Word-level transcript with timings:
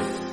Thank 0.00 0.22
you. 0.22 0.29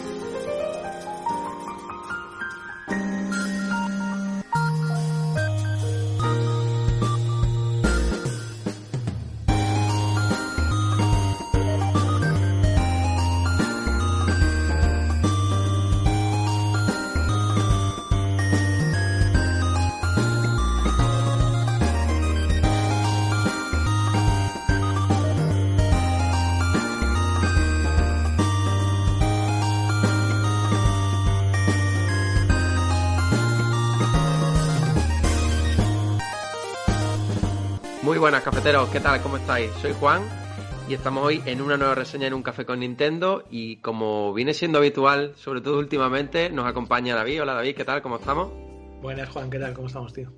Muy 38.18 38.22
buenas 38.22 38.42
cafeteros, 38.42 38.90
¿qué 38.90 39.00
tal? 39.00 39.22
¿Cómo 39.22 39.38
estáis? 39.38 39.70
Soy 39.74 39.94
Juan 39.94 40.24
y 40.90 40.96
estamos 40.96 41.24
hoy 41.24 41.40
en 41.46 41.62
una 41.62 41.78
nueva 41.78 41.94
reseña 41.94 42.26
en 42.26 42.34
un 42.34 42.42
café 42.42 42.66
con 42.66 42.80
Nintendo 42.80 43.44
y 43.52 43.76
como 43.76 44.34
viene 44.34 44.56
siendo 44.56 44.80
habitual, 44.80 45.36
sobre 45.36 45.62
todo 45.62 45.78
últimamente, 45.78 46.50
nos 46.50 46.66
acompaña 46.66 47.14
David. 47.14 47.44
Hola 47.44 47.54
David, 47.54 47.76
¿qué 47.76 47.86
tal? 47.86 48.02
¿Cómo 48.02 48.16
estamos? 48.16 48.50
Buenas 49.04 49.30
Juan, 49.30 49.52
¿qué 49.52 49.60
tal? 49.60 49.72
¿Cómo 49.76 49.86
estamos, 49.86 50.14
tío? 50.14 50.34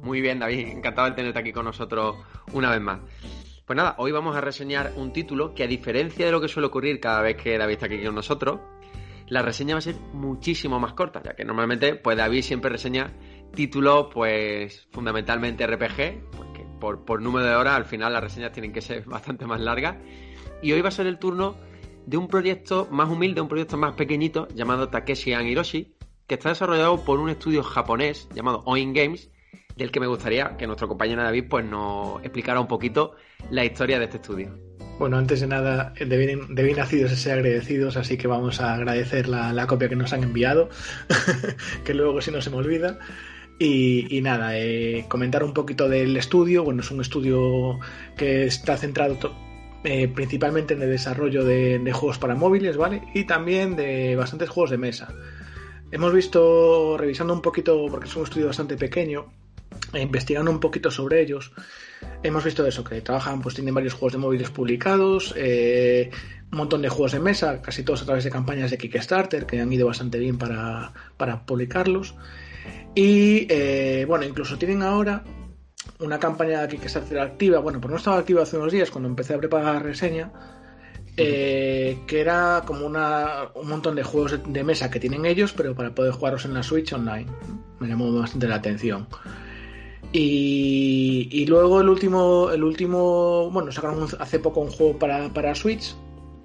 Muy 0.00 0.20
bien 0.20 0.38
David, 0.38 0.68
encantado 0.68 1.10
de 1.10 1.16
tenerte 1.16 1.40
aquí 1.40 1.52
con 1.52 1.64
nosotros 1.64 2.14
una 2.52 2.70
vez 2.70 2.80
más. 2.80 3.00
Pues 3.66 3.76
nada, 3.76 3.96
hoy 3.98 4.12
vamos 4.12 4.36
a 4.36 4.40
reseñar 4.40 4.92
un 4.94 5.12
título 5.12 5.54
que 5.54 5.64
a 5.64 5.66
diferencia 5.66 6.26
de 6.26 6.30
lo 6.30 6.40
que 6.40 6.46
suele 6.46 6.68
ocurrir 6.68 7.00
cada 7.00 7.20
vez 7.20 7.36
que 7.36 7.58
David 7.58 7.74
está 7.74 7.86
aquí 7.86 8.00
con 8.04 8.14
nosotros, 8.14 8.60
la 9.26 9.42
reseña 9.42 9.74
va 9.74 9.80
a 9.80 9.82
ser 9.82 9.96
muchísimo 10.12 10.78
más 10.78 10.92
corta, 10.92 11.20
ya 11.20 11.34
que 11.34 11.44
normalmente 11.44 11.96
pues 11.96 12.16
David 12.16 12.42
siempre 12.42 12.70
reseña 12.70 13.12
títulos 13.56 14.06
pues 14.12 14.86
fundamentalmente 14.92 15.66
RPG, 15.66 16.43
por, 16.84 17.02
por 17.06 17.22
número 17.22 17.46
de 17.46 17.54
horas 17.54 17.76
al 17.76 17.86
final 17.86 18.12
las 18.12 18.22
reseñas 18.22 18.52
tienen 18.52 18.70
que 18.70 18.82
ser 18.82 19.04
bastante 19.06 19.46
más 19.46 19.58
largas. 19.58 19.96
Y 20.60 20.72
hoy 20.72 20.82
va 20.82 20.88
a 20.88 20.92
ser 20.92 21.06
el 21.06 21.18
turno 21.18 21.56
de 22.04 22.18
un 22.18 22.28
proyecto 22.28 22.88
más 22.90 23.08
humilde, 23.08 23.40
un 23.40 23.48
proyecto 23.48 23.78
más 23.78 23.94
pequeñito 23.94 24.48
llamado 24.54 24.90
Takeshi 24.90 25.32
and 25.32 25.48
Hiroshi, 25.48 25.94
que 26.26 26.34
está 26.34 26.50
desarrollado 26.50 27.02
por 27.02 27.20
un 27.20 27.30
estudio 27.30 27.62
japonés 27.62 28.28
llamado 28.34 28.62
Oin 28.66 28.92
Games, 28.92 29.30
del 29.76 29.90
que 29.90 29.98
me 29.98 30.06
gustaría 30.06 30.58
que 30.58 30.66
nuestro 30.66 30.86
compañero 30.86 31.22
David 31.22 31.46
pues 31.48 31.64
nos 31.64 32.22
explicara 32.22 32.60
un 32.60 32.68
poquito 32.68 33.14
la 33.50 33.64
historia 33.64 33.98
de 33.98 34.04
este 34.04 34.18
estudio. 34.18 34.54
Bueno, 34.98 35.16
antes 35.16 35.40
de 35.40 35.46
nada, 35.46 35.94
de 35.98 36.16
bien, 36.18 36.54
de 36.54 36.62
bien 36.62 36.76
nacidos 36.76 37.12
es 37.12 37.20
ser 37.20 37.38
agradecidos, 37.38 37.96
así 37.96 38.18
que 38.18 38.28
vamos 38.28 38.60
a 38.60 38.74
agradecer 38.74 39.26
la, 39.26 39.54
la 39.54 39.66
copia 39.66 39.88
que 39.88 39.96
nos 39.96 40.12
han 40.12 40.22
enviado, 40.22 40.68
que 41.84 41.94
luego 41.94 42.20
si 42.20 42.30
no 42.30 42.42
se 42.42 42.50
me 42.50 42.56
olvida. 42.56 42.98
Y, 43.58 44.20
nada, 44.22 44.58
eh, 44.58 45.06
comentar 45.08 45.44
un 45.44 45.54
poquito 45.54 45.88
del 45.88 46.16
estudio. 46.16 46.64
Bueno, 46.64 46.82
es 46.82 46.90
un 46.90 47.00
estudio 47.00 47.78
que 48.16 48.46
está 48.46 48.76
centrado 48.76 49.16
eh, 49.84 50.08
principalmente 50.08 50.74
en 50.74 50.82
el 50.82 50.90
desarrollo 50.90 51.44
de, 51.44 51.78
de, 51.78 51.92
juegos 51.92 52.18
para 52.18 52.34
móviles, 52.34 52.76
¿vale? 52.76 53.02
Y 53.14 53.24
también 53.24 53.76
de 53.76 54.16
bastantes 54.16 54.48
juegos 54.48 54.70
de 54.70 54.78
mesa. 54.78 55.14
Hemos 55.92 56.12
visto, 56.12 56.96
revisando 56.98 57.32
un 57.32 57.42
poquito, 57.42 57.86
porque 57.90 58.08
es 58.08 58.16
un 58.16 58.24
estudio 58.24 58.48
bastante 58.48 58.76
pequeño, 58.76 59.26
e 59.92 60.02
investigando 60.02 60.50
un 60.50 60.60
poquito 60.60 60.90
sobre 60.90 61.20
ellos, 61.20 61.52
hemos 62.22 62.44
visto 62.44 62.66
eso, 62.66 62.82
que 62.82 63.00
trabajan, 63.00 63.40
pues 63.40 63.54
tienen 63.54 63.74
varios 63.74 63.94
juegos 63.94 64.12
de 64.12 64.18
móviles 64.18 64.50
publicados, 64.50 65.34
eh, 65.36 66.10
un 66.50 66.58
montón 66.58 66.82
de 66.82 66.88
juegos 66.88 67.12
de 67.12 67.20
mesa, 67.20 67.62
casi 67.62 67.82
todos 67.82 68.02
a 68.02 68.04
través 68.06 68.24
de 68.24 68.30
campañas 68.30 68.70
de 68.70 68.78
Kickstarter, 68.78 69.46
que 69.46 69.60
han 69.60 69.72
ido 69.72 69.86
bastante 69.86 70.18
bien 70.18 70.38
para, 70.38 70.92
para 71.16 71.46
publicarlos. 71.46 72.14
Y 72.94 73.46
eh, 73.50 74.04
bueno, 74.06 74.24
incluso 74.24 74.56
tienen 74.56 74.82
ahora 74.82 75.24
una 76.00 76.18
campaña 76.18 76.62
de 76.62 76.68
Kickstarter 76.68 77.18
activa, 77.18 77.58
bueno, 77.58 77.80
pues 77.80 77.90
no 77.90 77.96
estaba 77.96 78.18
activa 78.18 78.42
hace 78.42 78.56
unos 78.56 78.72
días 78.72 78.90
cuando 78.90 79.08
empecé 79.08 79.34
a 79.34 79.38
preparar 79.38 79.74
la 79.74 79.80
reseña, 79.80 80.32
eh, 81.16 81.98
que 82.06 82.20
era 82.20 82.62
como 82.66 82.86
una, 82.86 83.48
un 83.54 83.68
montón 83.68 83.94
de 83.94 84.02
juegos 84.02 84.40
de, 84.46 84.64
mesa 84.64 84.90
que 84.90 85.00
tienen 85.00 85.26
ellos, 85.26 85.52
pero 85.52 85.74
para 85.74 85.94
poder 85.94 86.12
jugarlos 86.12 86.44
en 86.44 86.54
la 86.54 86.62
Switch 86.62 86.92
online. 86.92 87.26
Me 87.80 87.88
llamó 87.88 88.12
bastante 88.12 88.48
la 88.48 88.56
atención. 88.56 89.06
Y, 90.12 91.28
y, 91.32 91.46
luego 91.46 91.80
el 91.80 91.88
último, 91.88 92.50
el 92.52 92.62
último, 92.62 93.50
bueno, 93.50 93.72
sacaron 93.72 94.06
hace 94.20 94.38
poco 94.38 94.60
un 94.60 94.70
juego 94.70 94.96
para, 94.96 95.28
para 95.32 95.54
Switch, 95.56 95.96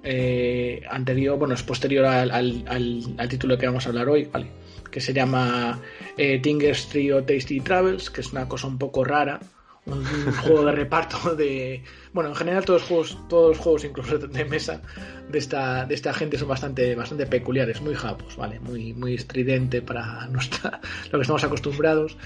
eh, 0.02 0.82
anterior, 0.90 1.38
bueno, 1.38 1.54
es 1.54 1.62
posterior 1.62 2.04
al, 2.04 2.30
al, 2.30 2.64
al, 2.66 3.02
al, 3.16 3.28
título 3.28 3.58
que 3.58 3.66
vamos 3.66 3.86
a 3.86 3.90
hablar 3.90 4.08
hoy, 4.08 4.24
¿vale? 4.32 4.50
Que 4.90 5.00
se 5.00 5.12
llama 5.12 5.80
eh, 6.16 6.38
Tingers 6.40 6.88
Trio 6.88 7.24
Tasty 7.24 7.60
Travels, 7.60 8.10
que 8.10 8.20
es 8.20 8.32
una 8.32 8.48
cosa 8.48 8.66
un 8.66 8.78
poco 8.78 9.04
rara, 9.04 9.40
un, 9.86 9.98
un 9.98 10.32
juego 10.42 10.64
de 10.64 10.72
reparto 10.72 11.34
de, 11.34 11.82
bueno, 12.12 12.30
en 12.30 12.36
general 12.36 12.64
todos 12.64 12.82
los 12.82 12.88
juegos, 12.88 13.18
todos 13.28 13.48
los 13.56 13.58
juegos, 13.58 13.84
incluso 13.84 14.18
de 14.18 14.44
mesa, 14.44 14.82
de 15.28 15.38
esta, 15.38 15.86
de 15.86 15.94
esta 15.94 16.12
gente 16.12 16.38
son 16.38 16.48
bastante, 16.48 16.94
bastante 16.94 17.26
peculiares, 17.26 17.80
muy 17.80 17.94
japos, 17.94 18.36
¿vale? 18.36 18.60
Muy, 18.60 18.92
muy 18.92 19.14
estridente 19.14 19.82
para 19.82 20.26
nuestra, 20.30 20.80
lo 21.10 21.18
que 21.18 21.22
estamos 21.22 21.44
acostumbrados. 21.44 22.16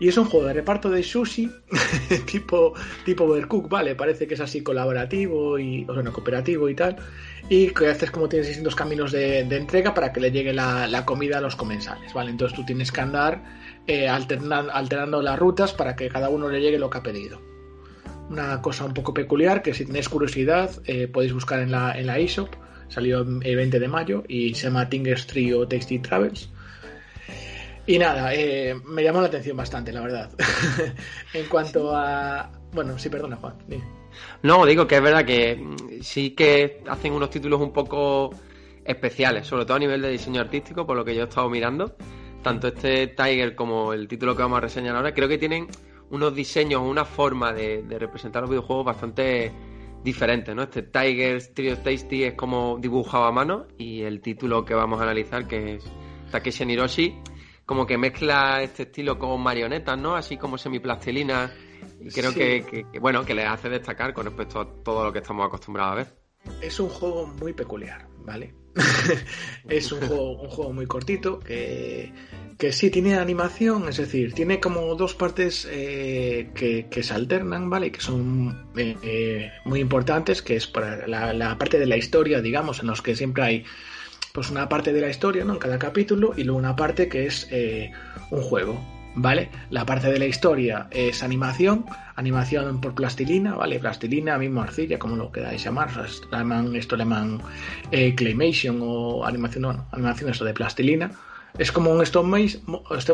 Y 0.00 0.08
es 0.08 0.16
un 0.16 0.24
juego 0.24 0.46
de 0.46 0.54
reparto 0.54 0.90
de 0.90 1.02
sushi 1.02 1.50
tipo, 2.26 2.74
tipo 3.04 3.24
Overcook, 3.24 3.68
¿vale? 3.68 3.94
Parece 3.94 4.26
que 4.26 4.34
es 4.34 4.40
así 4.40 4.62
colaborativo 4.62 5.58
y, 5.58 5.84
o 5.88 5.94
bueno, 5.94 6.12
cooperativo 6.12 6.68
y 6.68 6.74
tal. 6.74 6.96
Y 7.48 7.68
que 7.68 7.88
haces 7.88 8.10
como 8.10 8.28
tienes 8.28 8.48
distintos 8.48 8.74
caminos 8.74 9.12
de, 9.12 9.44
de 9.44 9.56
entrega 9.56 9.94
para 9.94 10.12
que 10.12 10.20
le 10.20 10.32
llegue 10.32 10.52
la, 10.52 10.86
la, 10.88 11.04
comida 11.04 11.38
a 11.38 11.40
los 11.40 11.56
comensales, 11.56 12.12
¿vale? 12.12 12.30
Entonces 12.30 12.56
tú 12.56 12.64
tienes 12.64 12.90
que 12.90 13.00
andar 13.00 13.42
eh, 13.86 14.08
alternando, 14.08 15.20
las 15.20 15.38
rutas 15.38 15.72
para 15.72 15.94
que 15.94 16.08
cada 16.08 16.30
uno 16.30 16.48
le 16.48 16.60
llegue 16.60 16.78
lo 16.78 16.88
que 16.90 16.98
ha 16.98 17.02
pedido. 17.02 17.40
Una 18.30 18.62
cosa 18.62 18.86
un 18.86 18.94
poco 18.94 19.12
peculiar 19.12 19.62
que 19.62 19.74
si 19.74 19.84
tenéis 19.84 20.08
curiosidad 20.08 20.70
eh, 20.86 21.06
podéis 21.06 21.34
buscar 21.34 21.60
en 21.60 21.70
la, 21.70 21.92
en 21.92 22.06
la 22.06 22.18
eShop. 22.18 22.48
Salió 22.88 23.20
el 23.20 23.56
20 23.56 23.80
de 23.80 23.88
mayo 23.88 24.24
y 24.28 24.54
se 24.54 24.68
llama 24.68 24.88
Tingers 24.88 25.26
Trio 25.26 25.66
Tasty 25.68 25.98
Travels. 25.98 26.48
Y 27.86 27.98
nada, 27.98 28.34
eh, 28.34 28.74
me 28.86 29.02
llamó 29.02 29.20
la 29.20 29.26
atención 29.26 29.56
bastante, 29.56 29.92
la 29.92 30.00
verdad. 30.00 30.30
en 31.34 31.46
cuanto 31.46 31.94
a... 31.94 32.50
Bueno, 32.72 32.98
sí, 32.98 33.10
perdona, 33.10 33.36
Juan. 33.36 33.54
Dime. 33.68 33.84
No, 34.42 34.64
digo 34.64 34.86
que 34.86 34.96
es 34.96 35.02
verdad 35.02 35.24
que 35.24 35.62
sí 36.00 36.30
que 36.30 36.82
hacen 36.88 37.12
unos 37.12 37.30
títulos 37.30 37.60
un 37.60 37.72
poco 37.72 38.30
especiales, 38.84 39.46
sobre 39.46 39.64
todo 39.64 39.76
a 39.76 39.80
nivel 39.80 40.00
de 40.02 40.10
diseño 40.10 40.40
artístico, 40.40 40.86
por 40.86 40.96
lo 40.96 41.04
que 41.04 41.14
yo 41.14 41.22
he 41.22 41.28
estado 41.28 41.50
mirando. 41.50 41.96
Tanto 42.42 42.68
este 42.68 43.08
Tiger 43.08 43.54
como 43.54 43.92
el 43.92 44.06
título 44.08 44.36
que 44.36 44.42
vamos 44.42 44.58
a 44.58 44.60
reseñar 44.62 44.96
ahora, 44.96 45.14
creo 45.14 45.28
que 45.28 45.38
tienen 45.38 45.66
unos 46.10 46.34
diseños, 46.34 46.82
una 46.82 47.04
forma 47.04 47.52
de, 47.52 47.82
de 47.82 47.98
representar 47.98 48.42
los 48.42 48.50
videojuegos 48.50 48.84
bastante 48.84 49.52
diferentes, 50.02 50.54
¿no? 50.54 50.62
Este 50.62 50.82
Tiger 50.82 51.42
Trio 51.54 51.78
Tasty 51.78 52.24
es 52.24 52.34
como 52.34 52.76
dibujado 52.78 53.24
a 53.24 53.32
mano 53.32 53.66
y 53.78 54.02
el 54.02 54.20
título 54.20 54.64
que 54.64 54.74
vamos 54.74 55.00
a 55.00 55.04
analizar, 55.04 55.48
que 55.48 55.76
es 55.76 55.84
Takeshi 56.30 56.66
Niroshi, 56.66 57.14
como 57.66 57.86
que 57.86 57.98
mezcla 57.98 58.62
este 58.62 58.84
estilo 58.84 59.18
con 59.18 59.40
marionetas, 59.40 59.98
¿no? 59.98 60.16
Así 60.16 60.36
como 60.36 60.58
semiplastilina. 60.58 61.52
Y 62.00 62.08
creo 62.08 62.32
sí. 62.32 62.38
que, 62.38 62.66
que, 62.68 62.86
que, 62.90 62.98
bueno, 62.98 63.24
que 63.24 63.34
le 63.34 63.44
hace 63.44 63.68
destacar 63.68 64.12
con 64.12 64.26
respecto 64.26 64.60
a 64.60 64.82
todo 64.82 65.04
lo 65.04 65.12
que 65.12 65.20
estamos 65.20 65.46
acostumbrados 65.46 65.92
a 65.92 65.96
ver. 65.96 66.24
Es 66.60 66.78
un 66.80 66.88
juego 66.88 67.26
muy 67.26 67.52
peculiar, 67.52 68.06
¿vale? 68.24 68.54
es 69.68 69.92
un 69.92 70.00
juego, 70.00 70.42
un 70.42 70.48
juego 70.48 70.72
muy 70.72 70.86
cortito 70.86 71.38
que, 71.38 72.12
que 72.58 72.72
sí 72.72 72.90
tiene 72.90 73.16
animación, 73.16 73.88
es 73.88 73.98
decir, 73.98 74.32
tiene 74.32 74.60
como 74.60 74.94
dos 74.96 75.14
partes 75.14 75.66
eh, 75.70 76.50
que, 76.54 76.88
que, 76.90 77.02
se 77.02 77.14
alternan, 77.14 77.70
¿vale? 77.70 77.92
Que 77.92 78.00
son 78.00 78.68
eh, 78.76 78.96
eh, 79.02 79.52
muy 79.64 79.80
importantes, 79.80 80.42
que 80.42 80.56
es 80.56 80.66
para 80.66 81.06
la, 81.06 81.32
la, 81.32 81.56
parte 81.56 81.78
de 81.78 81.86
la 81.86 81.96
historia, 81.96 82.40
digamos, 82.40 82.80
en 82.80 82.88
los 82.88 83.00
que 83.00 83.14
siempre 83.14 83.44
hay 83.44 83.64
pues 84.34 84.50
una 84.50 84.68
parte 84.68 84.92
de 84.92 85.00
la 85.00 85.08
historia, 85.08 85.44
¿no? 85.44 85.52
En 85.52 85.60
cada 85.60 85.78
capítulo 85.78 86.34
y 86.36 86.42
luego 86.42 86.58
una 86.58 86.74
parte 86.74 87.08
que 87.08 87.24
es 87.24 87.46
eh, 87.52 87.92
un 88.32 88.42
juego. 88.42 88.84
¿vale? 89.14 89.48
La 89.70 89.86
parte 89.86 90.10
de 90.10 90.18
la 90.18 90.26
historia 90.26 90.88
es 90.90 91.22
animación, 91.22 91.84
animación 92.16 92.80
por 92.80 92.96
plastilina, 92.96 93.54
¿vale? 93.54 93.78
Plastilina, 93.78 94.36
mismo 94.36 94.60
arcilla, 94.60 94.98
como 94.98 95.14
lo 95.14 95.30
queráis 95.30 95.62
llamar, 95.62 95.88
le 95.96 96.36
llaman, 96.36 96.74
esto 96.74 96.96
le 96.96 97.04
llaman 97.04 97.42
eh, 97.92 98.16
claymation 98.16 98.80
o 98.82 99.24
animación, 99.24 99.62
no, 99.62 99.86
animación 99.92 100.30
esto 100.30 100.44
de 100.44 100.52
plastilina. 100.52 101.12
Es 101.56 101.70
como 101.70 101.92
un 101.92 102.02
stop, 102.02 102.26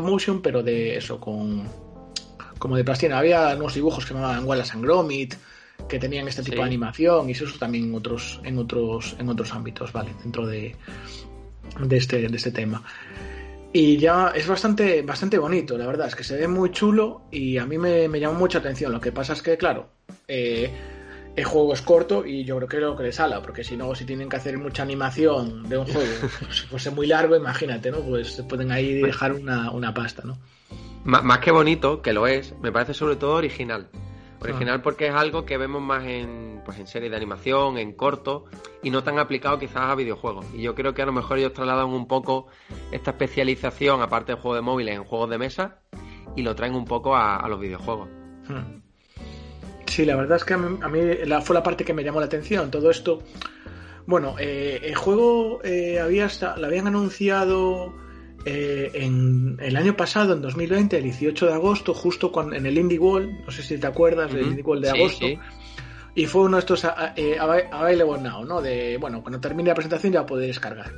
motion, 0.01 0.41
pero 0.41 0.63
de 0.63 0.97
eso, 0.97 1.21
con 1.21 1.69
como 2.59 2.77
de 2.77 2.85
plastilina. 2.85 3.19
Había 3.19 3.55
unos 3.55 3.75
dibujos 3.75 4.07
que 4.07 4.15
llamaban 4.15 4.47
Wallace 4.47 4.73
and 4.73 4.85
Gromit, 4.85 5.35
que 5.91 5.99
tenían 5.99 6.29
este 6.29 6.43
tipo 6.43 6.59
de 6.59 6.69
animación, 6.69 7.29
y 7.29 7.33
eso 7.33 7.45
también 7.59 7.85
en 7.85 7.95
otros, 7.95 8.41
en 8.45 8.57
otros, 8.59 9.17
en 9.19 9.29
otros 9.29 9.53
ámbitos, 9.53 9.93
¿vale? 9.93 10.13
Dentro 10.23 10.47
de, 10.47 10.75
de 11.79 11.97
este, 11.97 12.29
de 12.29 12.37
este 12.37 12.53
tema. 12.53 12.83
Y 13.73 13.99
ya 13.99 14.33
es 14.35 14.47
bastante, 14.47 15.03
bastante 15.03 15.39
bonito, 15.39 15.77
la 15.77 15.87
verdad, 15.87 16.09
es 16.09 16.17
que 16.17 16.25
se 16.25 16.37
ve 16.37 16.49
muy 16.49 16.71
chulo 16.71 17.23
y 17.31 17.59
a 17.59 17.67
mí 17.67 17.77
me, 17.77 18.09
me 18.09 18.19
llama 18.19 18.39
mucha 18.39 18.59
atención. 18.59 18.93
Lo 18.93 19.01
que 19.01 19.13
pasa 19.13 19.33
es 19.33 19.43
que, 19.43 19.57
claro, 19.57 19.91
eh, 20.27 20.71
el 21.37 21.45
juego 21.45 21.73
es 21.73 21.83
corto 21.83 22.27
y 22.27 22.45
yo 22.45 22.57
creo 22.57 22.69
que 22.69 22.77
es 22.77 22.83
lo 22.83 22.97
que 22.97 23.05
les 23.05 23.17
sala, 23.17 23.41
porque 23.43 23.63
si 23.63 23.77
no, 23.77 23.95
si 23.95 24.05
tienen 24.05 24.29
que 24.29 24.37
hacer 24.37 24.59
mucha 24.59 24.83
animación 24.83 25.69
de 25.69 25.79
un 25.79 25.87
juego, 25.87 26.29
si 26.51 26.67
fuese 26.67 26.91
muy 26.91 27.07
largo, 27.07 27.37
imagínate, 27.37 27.91
¿no? 27.91 27.99
Pues 27.99 28.35
se 28.35 28.43
pueden 28.45 28.73
ahí 28.73 29.01
dejar 29.03 29.33
una, 29.33 29.71
una 29.71 29.95
pasta, 29.95 30.23
¿no? 30.25 30.39
Más 31.05 31.39
que 31.39 31.51
bonito, 31.51 32.03
que 32.03 32.13
lo 32.13 32.27
es, 32.27 32.55
me 32.61 32.71
parece 32.71 32.93
sobre 32.93 33.17
todo 33.17 33.35
original. 33.35 33.89
Original 34.41 34.79
ah. 34.79 34.83
porque 34.83 35.09
es 35.09 35.15
algo 35.15 35.45
que 35.45 35.59
vemos 35.59 35.83
más 35.83 36.05
en, 36.07 36.63
pues 36.65 36.79
en 36.79 36.87
series 36.87 37.11
de 37.11 37.17
animación, 37.17 37.77
en 37.77 37.93
corto, 37.93 38.47
y 38.83 38.91
no 38.91 39.05
tan 39.05 39.19
aplicado 39.19 39.59
quizás 39.59 39.83
a 39.83 39.95
videojuegos. 39.95 40.47
Y 40.55 40.63
yo 40.63 40.75
creo 40.75 40.95
que 40.95 41.03
a 41.03 41.07
lo 41.07 41.13
mejor 41.13 41.39
ellos 41.39 41.53
trasladan 41.53 41.89
un 41.89 42.07
poco 42.09 42.47
esta 42.91 43.11
especialización, 43.11 44.01
aparte 44.01 44.33
del 44.33 44.41
juego 44.41 44.55
de 44.55 44.63
móviles, 44.63 44.97
en 44.97 45.05
juegos 45.05 45.29
de 45.31 45.39
mesa, 45.39 45.79
y 46.37 46.43
lo 46.43 46.55
traen 46.55 46.75
un 46.75 46.87
poco 46.87 47.15
a, 47.17 47.47
los 47.49 47.61
videojuegos. 47.61 48.09
Hmm. 48.49 48.81
Sí, 49.87 50.05
la 50.05 50.17
verdad 50.17 50.37
es 50.37 50.45
que 50.45 50.55
a 50.55 50.59
mí, 50.59 51.01
la, 51.27 51.41
fue 51.41 51.55
la 51.55 51.63
parte 51.63 51.85
que 51.85 51.93
me 51.93 52.05
llamó 52.05 52.21
la 52.21 52.27
atención. 52.27 52.71
Todo 52.71 52.91
esto. 52.91 53.23
Bueno, 54.07 54.37
eh, 54.39 54.81
el 54.85 54.95
juego 54.95 55.61
eh, 55.63 56.01
había 56.01 56.29
lo 56.57 56.67
habían 56.67 56.87
anunciado 56.87 57.93
eh, 58.45 58.91
en 58.95 59.59
el 59.61 59.77
año 59.77 59.97
pasado, 59.97 60.33
en 60.33 60.41
2020, 60.41 60.97
el 60.97 61.05
18 61.05 61.47
de 61.47 61.53
agosto, 61.53 61.93
justo 61.93 62.33
en 62.53 62.65
el 62.65 62.79
Indie 62.79 62.99
World, 62.99 63.45
no 63.45 63.51
sé 63.51 63.63
si 63.63 63.79
te 63.79 63.87
acuerdas 63.87 64.33
del 64.33 64.47
Indie 64.47 64.63
World 64.63 64.85
de 64.85 64.91
agosto, 64.91 65.27
y 66.15 66.27
fue 66.27 66.43
uno 66.43 66.57
de 66.57 66.61
estos 66.61 66.87
eh, 67.17 67.37
Available 67.39 68.21
Now, 68.21 68.45
¿no? 68.45 68.63
De, 68.63 68.97
bueno, 68.97 69.23
cuando 69.23 69.41
termine 69.41 69.69
la 69.69 69.75
presentación 69.75 70.13
ya 70.13 70.25
poder 70.25 70.47
descargar. 70.47 70.93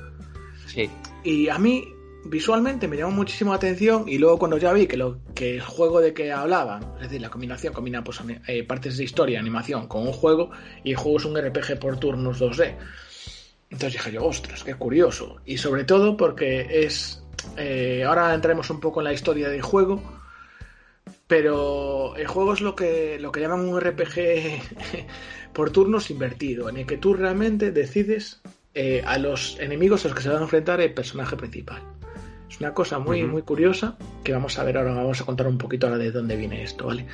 Sí. 0.67 0.89
Y 1.25 1.49
a 1.49 1.59
mí, 1.59 1.85
visualmente, 2.27 2.87
me 2.87 2.97
llamó 2.97 3.13
muchísimo 3.13 3.51
la 3.51 3.57
atención, 3.57 4.05
y 4.07 4.19
luego 4.19 4.39
cuando 4.39 4.59
ya 4.59 4.73
vi 4.73 4.87
que, 4.87 4.97
lo, 4.97 5.19
que 5.35 5.57
el 5.57 5.63
juego 5.63 6.01
de 6.01 6.15
que 6.15 6.31
hablaban, 6.31 6.95
es 6.97 7.03
decir, 7.03 7.21
la 7.21 7.31
combinación 7.31 7.75
combina 7.75 8.05
pues, 8.05 8.21
eh, 8.47 8.63
partes 8.63 8.97
de 8.97 9.05
historia, 9.05 9.41
animación, 9.41 9.89
con 9.89 10.07
un 10.07 10.13
juego, 10.13 10.51
y 10.85 10.93
el 10.93 10.97
juego 10.97 11.19
es 11.19 11.25
un 11.25 11.37
RPG 11.37 11.81
por 11.81 11.99
turnos 11.99 12.41
2D. 12.41 12.77
Entonces 13.73 13.95
dije 13.95 14.13
yo, 14.13 14.27
ostras, 14.27 14.63
qué 14.63 14.75
curioso. 14.75 15.41
Y 15.47 15.57
sobre 15.57 15.85
todo 15.85 16.15
porque 16.15 16.85
es 16.85 17.22
eh, 17.57 18.05
ahora 18.07 18.35
entraremos 18.35 18.71
un 18.71 18.81
poco 18.81 19.01
en 19.01 19.05
la 19.05 19.13
historia 19.13 19.49
del 19.49 19.63
juego. 19.63 20.03
Pero 21.27 22.15
el 22.17 22.27
juego 22.27 22.53
es 22.53 22.61
lo 22.61 22.77
que, 22.77 23.19
lo 23.19 23.33
que 23.33 23.41
llaman 23.41 23.61
un 23.61 23.81
RPG 23.81 25.07
por 25.53 25.71
turnos 25.71 26.11
invertido, 26.11 26.69
en 26.69 26.77
el 26.77 26.87
que 26.87 26.99
tú 26.99 27.15
realmente 27.15 27.71
decides 27.71 28.43
eh, 28.75 29.03
a 29.07 29.19
los 29.19 29.59
enemigos 29.61 30.05
a 30.05 30.09
los 30.09 30.17
que 30.17 30.23
se 30.23 30.29
van 30.29 30.39
a 30.39 30.43
enfrentar 30.43 30.81
el 30.81 30.93
personaje 30.93 31.37
principal. 31.37 31.83
Es 32.51 32.61
una 32.61 32.75
cosa 32.75 32.99
muy, 32.99 33.23
muy 33.25 33.43
curiosa 33.43 33.97
que 34.23 34.33
vamos 34.33 34.59
a 34.59 34.65
ver 34.65 34.77
ahora, 34.77 34.95
vamos 34.95 35.21
a 35.21 35.25
contar 35.25 35.47
un 35.47 35.57
poquito 35.57 35.87
ahora 35.87 35.99
de 35.99 36.11
dónde 36.11 36.37
viene 36.37 36.63
esto, 36.63 36.87
¿vale? 36.87 37.07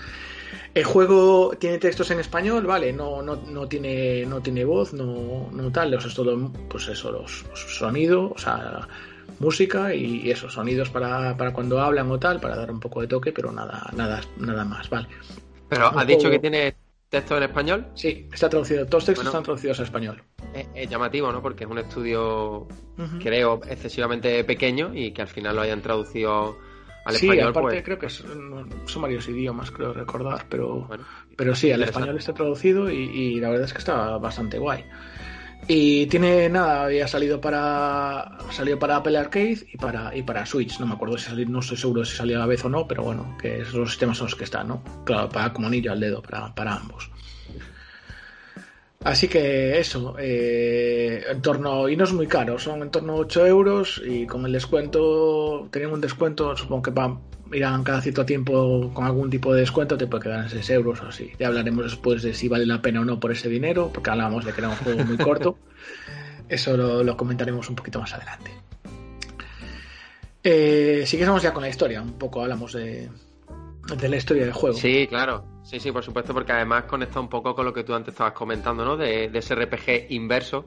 El 0.74 0.84
juego 0.84 1.56
tiene 1.58 1.78
textos 1.78 2.10
en 2.10 2.20
español, 2.20 2.66
¿vale? 2.66 2.92
No, 2.92 3.22
no, 3.22 3.36
no 3.36 3.68
tiene, 3.68 4.26
no 4.26 4.40
tiene 4.40 4.64
voz, 4.64 4.92
no, 4.92 5.48
no 5.52 5.72
tal, 5.72 5.94
es 5.94 6.14
todo, 6.14 6.52
pues 6.68 6.88
eso, 6.88 7.10
los, 7.10 7.44
los 7.48 7.76
sonidos, 7.76 8.32
o 8.34 8.38
sea, 8.38 8.88
música 9.40 9.94
y, 9.94 10.30
esos 10.30 10.52
sonidos 10.52 10.90
para, 10.90 11.34
cuando 11.52 11.80
hablan 11.80 12.10
o 12.10 12.18
tal, 12.18 12.40
para 12.40 12.56
dar 12.56 12.70
un 12.70 12.80
poco 12.80 13.00
de 13.00 13.06
toque, 13.06 13.32
pero 13.32 13.52
nada, 13.52 13.90
nada, 13.96 14.20
nada 14.38 14.64
más, 14.64 14.88
¿vale? 14.90 15.08
Pero 15.68 15.98
ha 15.98 16.04
dicho 16.04 16.30
que 16.30 16.38
tiene 16.38 16.74
texto 17.08 17.36
en 17.36 17.44
español. 17.44 17.86
Sí, 17.94 18.28
está 18.32 18.48
traducido, 18.48 18.84
todos 18.86 18.94
los 18.94 19.04
textos 19.06 19.26
están 19.26 19.42
traducidos 19.42 19.80
a 19.80 19.82
español. 19.82 20.22
Es, 20.74 20.88
llamativo, 20.88 21.32
¿no? 21.32 21.42
Porque 21.42 21.64
es 21.64 21.70
un 21.70 21.78
estudio, 21.78 22.66
creo, 23.22 23.60
excesivamente 23.68 24.44
pequeño 24.44 24.94
y 24.94 25.12
que 25.12 25.22
al 25.22 25.28
final 25.28 25.56
lo 25.56 25.62
hayan 25.62 25.82
traducido 25.82 26.56
al 27.04 27.16
sí, 27.16 27.26
español. 27.26 27.48
aparte 27.48 27.68
pues 27.68 27.84
creo 27.84 27.98
que 27.98 28.08
son 28.10 29.02
varios 29.02 29.28
idiomas, 29.28 29.70
creo 29.70 29.92
recordar, 29.92 30.46
pero, 30.48 30.88
pero 31.36 31.54
sí, 31.54 31.72
al 31.72 31.82
español 31.82 32.16
está 32.18 32.34
traducido 32.34 32.90
y, 32.90 32.96
y 32.96 33.40
la 33.40 33.50
verdad 33.50 33.66
es 33.66 33.72
que 33.72 33.78
está 33.78 34.18
bastante 34.18 34.58
guay. 34.58 34.84
Y 35.66 36.06
tiene 36.06 36.48
nada, 36.48 36.84
había 36.84 37.06
salido 37.06 37.40
para 37.40 38.38
salió 38.50 38.78
para 38.78 38.96
Apple 38.96 39.18
Arcade 39.18 39.66
y 39.70 39.76
para 39.76 40.16
y 40.16 40.22
para 40.22 40.46
Switch, 40.46 40.80
no 40.80 40.86
me 40.86 40.94
acuerdo 40.94 41.18
si 41.18 41.26
salió, 41.26 41.46
no 41.46 41.60
estoy 41.60 41.76
seguro 41.76 42.04
si 42.06 42.16
salió 42.16 42.36
a 42.36 42.40
la 42.40 42.46
vez 42.46 42.64
o 42.64 42.70
no, 42.70 42.88
pero 42.88 43.02
bueno, 43.02 43.36
que 43.40 43.60
esos 43.60 43.90
sistemas 43.90 44.16
son 44.16 44.28
los 44.28 44.34
que 44.34 44.44
están, 44.44 44.68
¿no? 44.68 44.82
Claro, 45.04 45.28
para 45.28 45.52
como 45.52 45.66
anillo 45.66 45.92
al 45.92 46.00
dedo 46.00 46.22
para, 46.22 46.54
para 46.54 46.74
ambos. 46.74 47.10
Así 49.04 49.28
que 49.28 49.78
eso, 49.78 50.16
eh, 50.18 51.22
en 51.30 51.40
torno, 51.40 51.88
y 51.88 51.96
no 51.96 52.04
es 52.04 52.12
muy 52.12 52.26
caro, 52.26 52.58
son 52.58 52.82
en 52.82 52.90
torno 52.90 53.12
a 53.12 53.16
8 53.16 53.46
euros 53.46 54.02
y 54.04 54.26
con 54.26 54.44
el 54.44 54.52
descuento, 54.52 55.68
tenían 55.70 55.92
un 55.92 56.00
descuento, 56.00 56.56
supongo 56.56 56.82
que 56.82 56.90
va, 56.90 57.18
irán 57.52 57.84
cada 57.84 58.00
cierto 58.00 58.24
tiempo 58.24 58.90
con 58.92 59.04
algún 59.04 59.30
tipo 59.30 59.52
de 59.52 59.60
descuento, 59.60 59.96
te 59.96 60.06
puede 60.06 60.24
quedar 60.24 60.44
en 60.44 60.50
6 60.50 60.70
euros 60.70 61.02
o 61.02 61.08
así. 61.08 61.32
Ya 61.38 61.48
hablaremos 61.48 61.84
después 61.84 62.22
de 62.22 62.34
si 62.34 62.48
vale 62.48 62.66
la 62.66 62.82
pena 62.82 63.00
o 63.00 63.04
no 63.04 63.18
por 63.20 63.32
ese 63.32 63.48
dinero, 63.48 63.90
porque 63.92 64.10
hablábamos 64.10 64.44
de 64.44 64.52
que 64.52 64.60
era 64.60 64.68
un 64.68 64.76
juego 64.76 65.04
muy 65.04 65.16
corto. 65.16 65.58
Eso 66.48 66.76
lo, 66.76 67.16
comentaremos 67.16 67.68
un 67.68 67.76
poquito 67.76 68.00
más 68.00 68.12
adelante. 68.14 68.50
Eh, 70.42 71.04
siguiésemos 71.06 71.42
ya 71.42 71.52
con 71.52 71.62
la 71.62 71.68
historia, 71.68 72.00
un 72.00 72.14
poco 72.14 72.42
hablamos 72.42 72.72
de, 72.72 73.10
de 73.96 74.08
la 74.08 74.16
historia 74.16 74.44
del 74.44 74.54
juego. 74.54 74.76
Sí, 74.76 75.06
claro. 75.08 75.44
Sí, 75.62 75.80
sí, 75.80 75.92
por 75.92 76.02
supuesto, 76.02 76.32
porque 76.32 76.52
además 76.52 76.84
conecta 76.84 77.20
un 77.20 77.28
poco 77.28 77.54
con 77.54 77.66
lo 77.66 77.74
que 77.74 77.84
tú 77.84 77.94
antes 77.94 78.14
estabas 78.14 78.32
comentando, 78.32 78.84
¿no? 78.86 78.96
De, 78.96 79.30
ese 79.34 79.54
RPG 79.54 80.06
inverso 80.10 80.64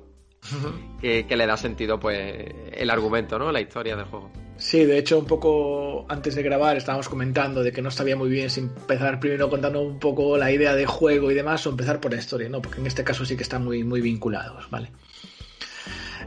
que, 1.01 1.25
le 1.27 1.47
da 1.47 1.57
sentido, 1.57 1.99
pues, 1.99 2.45
el 2.71 2.89
argumento, 2.89 3.39
¿no? 3.39 3.51
La 3.51 3.61
historia 3.61 3.95
del 3.95 4.05
juego. 4.05 4.31
Sí, 4.61 4.85
de 4.85 4.99
hecho, 4.99 5.17
un 5.17 5.25
poco 5.25 6.05
antes 6.07 6.35
de 6.35 6.43
grabar 6.43 6.77
estábamos 6.77 7.09
comentando 7.09 7.63
de 7.63 7.71
que 7.71 7.81
no 7.81 7.89
sabía 7.89 8.15
muy 8.15 8.29
bien 8.29 8.49
si 8.51 8.59
empezar 8.59 9.19
primero 9.19 9.49
contando 9.49 9.81
un 9.81 9.99
poco 9.99 10.37
la 10.37 10.51
idea 10.51 10.75
de 10.75 10.85
juego 10.85 11.31
y 11.31 11.33
demás 11.33 11.65
o 11.65 11.71
empezar 11.71 11.99
por 11.99 12.13
la 12.13 12.19
historia, 12.19 12.47
¿no? 12.47 12.61
Porque 12.61 12.79
en 12.79 12.85
este 12.85 13.03
caso 13.03 13.25
sí 13.25 13.35
que 13.35 13.41
están 13.41 13.65
muy, 13.65 13.83
muy 13.83 14.01
vinculados, 14.01 14.69
¿vale? 14.69 14.91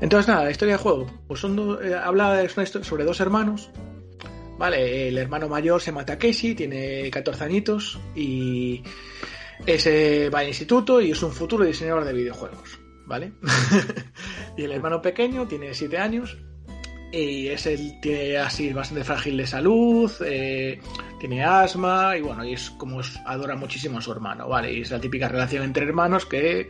Entonces, 0.00 0.26
nada, 0.26 0.44
la 0.44 0.50
historia 0.50 0.74
del 0.74 0.82
juego. 0.82 1.06
Pues 1.28 1.38
son 1.38 1.78
eh, 1.80 1.94
habla 1.94 2.34
de, 2.34 2.48
sobre 2.82 3.04
dos 3.04 3.20
hermanos 3.20 3.70
Vale, 4.58 5.08
el 5.08 5.18
hermano 5.18 5.48
mayor 5.48 5.80
se 5.80 5.90
llama 5.90 6.06
Takeshi, 6.06 6.54
tiene 6.54 7.10
14 7.10 7.44
añitos 7.44 7.98
y 8.14 8.82
ese 9.66 10.30
va 10.30 10.40
al 10.40 10.48
instituto 10.48 11.00
y 11.00 11.10
es 11.10 11.22
un 11.22 11.32
futuro 11.32 11.64
diseñador 11.64 12.04
de 12.04 12.12
videojuegos, 12.12 12.78
¿vale? 13.06 13.32
y 14.56 14.64
el 14.64 14.72
hermano 14.72 15.02
pequeño 15.02 15.46
tiene 15.48 15.74
7 15.74 15.98
años 15.98 16.36
y 17.14 17.48
es 17.48 17.66
el, 17.66 18.00
tiene 18.00 18.38
así 18.38 18.72
bastante 18.72 19.04
frágil 19.04 19.36
de 19.36 19.46
salud, 19.46 20.10
eh, 20.24 20.80
tiene 21.20 21.44
asma 21.44 22.16
y 22.16 22.20
bueno, 22.20 22.44
y 22.44 22.54
es 22.54 22.70
como 22.70 23.00
adora 23.24 23.54
muchísimo 23.54 23.98
a 23.98 24.02
su 24.02 24.10
hermano, 24.10 24.48
¿vale? 24.48 24.72
Y 24.72 24.80
es 24.80 24.90
la 24.90 25.00
típica 25.00 25.28
relación 25.28 25.62
entre 25.62 25.84
hermanos 25.84 26.26
que 26.26 26.68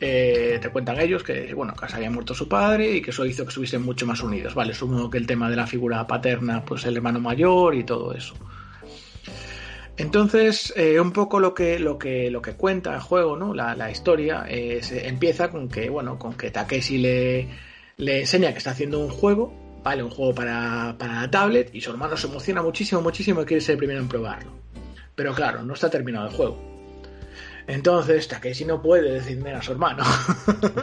eh, 0.00 0.58
te 0.60 0.68
cuentan 0.68 1.00
ellos 1.00 1.22
que, 1.22 1.54
bueno, 1.54 1.74
que 1.74 1.88
se 1.88 1.96
había 1.96 2.10
muerto 2.10 2.34
su 2.34 2.48
padre 2.48 2.96
y 2.96 3.02
que 3.02 3.10
eso 3.10 3.24
hizo 3.24 3.44
que 3.44 3.48
estuviesen 3.48 3.82
mucho 3.82 4.06
más 4.06 4.22
unidos, 4.22 4.54
¿vale? 4.54 4.74
Supongo 4.74 5.08
que 5.08 5.18
el 5.18 5.26
tema 5.26 5.48
de 5.48 5.56
la 5.56 5.66
figura 5.66 6.06
paterna, 6.06 6.64
pues 6.64 6.84
el 6.84 6.96
hermano 6.96 7.18
mayor 7.20 7.74
y 7.74 7.84
todo 7.84 8.12
eso. 8.12 8.34
Entonces, 9.96 10.72
eh, 10.76 11.00
un 11.00 11.12
poco 11.12 11.40
lo 11.40 11.54
que, 11.54 11.78
lo 11.80 11.98
que, 11.98 12.30
lo 12.30 12.40
que 12.40 12.52
cuenta 12.52 12.94
el 12.94 13.00
juego, 13.00 13.36
¿no? 13.36 13.52
La, 13.52 13.90
historia 13.90 14.44
eh, 14.48 14.80
empieza 15.02 15.50
con 15.50 15.68
que, 15.68 15.88
bueno, 15.88 16.18
con 16.18 16.34
que 16.34 16.52
Takeshi 16.52 16.98
le, 16.98 17.48
le 17.96 18.20
enseña 18.20 18.52
que 18.52 18.58
está 18.58 18.70
haciendo 18.70 19.00
un 19.00 19.08
juego, 19.08 19.67
¿vale? 19.88 20.02
Un 20.02 20.10
juego 20.10 20.34
para, 20.34 20.94
para 20.98 21.22
la 21.22 21.30
tablet 21.30 21.70
y 21.72 21.80
su 21.80 21.90
hermano 21.90 22.14
se 22.14 22.26
emociona 22.26 22.60
muchísimo, 22.60 23.00
muchísimo 23.00 23.40
y 23.40 23.46
quiere 23.46 23.62
ser 23.62 23.72
el 23.72 23.78
primero 23.78 24.00
en 24.00 24.08
probarlo. 24.08 24.52
Pero 25.14 25.34
claro, 25.34 25.62
no 25.62 25.72
está 25.72 25.88
terminado 25.88 26.28
el 26.28 26.34
juego. 26.34 26.62
Entonces, 27.66 28.28
Takeshi 28.28 28.66
no 28.66 28.82
puede 28.82 29.14
decirme 29.14 29.52
a 29.52 29.62
su 29.62 29.72
hermano. 29.72 30.04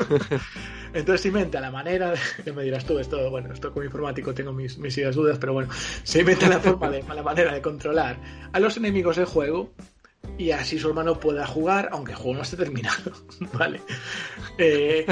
Entonces 0.93 1.27
inventa 1.27 1.59
la 1.59 1.69
manera, 1.69 2.15
de, 2.43 2.51
me 2.51 2.63
dirás 2.63 2.85
tú, 2.85 2.97
esto, 2.97 3.29
bueno, 3.29 3.53
esto 3.53 3.71
como 3.71 3.85
informático 3.85 4.33
tengo 4.33 4.51
mis, 4.51 4.79
mis 4.79 4.97
ideas 4.97 5.13
dudas, 5.13 5.37
pero 5.37 5.53
bueno, 5.53 5.69
se 6.01 6.21
inventa 6.21 6.49
la 6.49 6.59
forma 6.59 6.89
la 6.89 7.21
manera 7.21 7.53
de 7.53 7.61
controlar 7.61 8.17
a 8.51 8.59
los 8.59 8.75
enemigos 8.77 9.17
del 9.17 9.25
juego 9.25 9.71
y 10.39 10.49
así 10.49 10.79
su 10.79 10.87
hermano 10.87 11.19
pueda 11.19 11.45
jugar, 11.45 11.89
aunque 11.91 12.13
el 12.13 12.17
juego 12.17 12.37
no 12.37 12.41
esté 12.41 12.57
terminado, 12.57 13.11
¿vale? 13.53 13.81
Eh, 14.57 15.05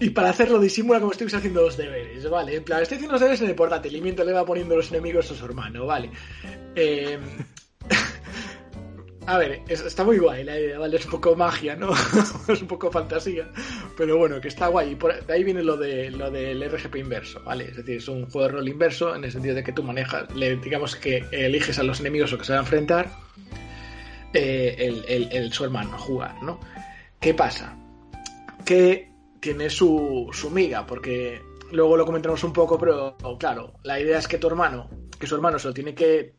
Y 0.00 0.10
para 0.10 0.30
hacerlo 0.30 0.60
disimula 0.60 1.00
como 1.00 1.12
si 1.12 1.24
haciendo 1.24 1.62
los 1.62 1.76
deberes, 1.76 2.28
¿vale? 2.30 2.56
En 2.56 2.64
plan, 2.64 2.82
estoy 2.82 2.96
haciendo 2.96 3.12
los 3.12 3.20
deberes 3.20 3.40
en 3.40 3.48
el 3.48 3.54
portátil 3.54 3.96
y 3.96 4.00
mientras 4.00 4.26
le 4.26 4.32
va 4.32 4.44
poniendo 4.44 4.76
los 4.76 4.90
enemigos 4.90 5.30
a 5.30 5.34
su 5.34 5.44
hermano, 5.44 5.86
¿vale? 5.86 6.10
Eh... 6.74 7.18
A 9.28 9.36
ver, 9.36 9.60
está 9.68 10.04
muy 10.04 10.16
guay 10.16 10.42
la 10.42 10.58
idea, 10.58 10.78
¿vale? 10.78 10.96
Es 10.96 11.04
un 11.04 11.10
poco 11.10 11.36
magia, 11.36 11.76
¿no? 11.76 11.90
es 12.48 12.62
un 12.62 12.66
poco 12.66 12.90
fantasía. 12.90 13.46
Pero 13.94 14.16
bueno, 14.16 14.40
que 14.40 14.48
está 14.48 14.68
guay. 14.68 14.92
Y 14.92 14.94
por 14.94 15.12
ahí 15.30 15.44
viene 15.44 15.62
lo, 15.62 15.76
de, 15.76 16.10
lo 16.10 16.30
del 16.30 16.66
RGP 16.66 16.96
inverso, 16.96 17.42
¿vale? 17.44 17.64
Es 17.64 17.76
decir, 17.76 17.98
es 17.98 18.08
un 18.08 18.24
juego 18.30 18.48
de 18.48 18.54
rol 18.54 18.68
inverso 18.68 19.14
en 19.14 19.24
el 19.24 19.30
sentido 19.30 19.54
de 19.54 19.62
que 19.62 19.72
tú 19.72 19.82
manejas, 19.82 20.28
digamos 20.34 20.96
que 20.96 21.26
eliges 21.30 21.78
a 21.78 21.82
los 21.82 22.00
enemigos 22.00 22.32
o 22.32 22.38
que 22.38 22.44
se 22.46 22.52
van 22.52 22.60
a 22.60 22.62
enfrentar 22.62 23.10
eh, 24.32 24.76
el, 24.78 25.28
el, 25.30 25.52
su 25.52 25.64
hermano 25.64 25.94
a 25.94 25.98
jugar, 25.98 26.42
¿no? 26.42 26.58
¿Qué 27.20 27.34
pasa? 27.34 27.76
Que 28.64 29.07
tiene 29.40 29.70
su, 29.70 30.28
su 30.32 30.50
miga, 30.50 30.86
porque 30.86 31.40
luego 31.72 31.96
lo 31.96 32.06
comentamos 32.06 32.42
un 32.44 32.52
poco, 32.52 32.78
pero 32.78 33.16
claro, 33.38 33.74
la 33.82 34.00
idea 34.00 34.18
es 34.18 34.28
que 34.28 34.38
tu 34.38 34.46
hermano, 34.46 34.88
que 35.18 35.26
su 35.26 35.34
hermano 35.34 35.58
se 35.58 35.68
lo 35.68 35.74
tiene 35.74 35.94
que 35.94 36.34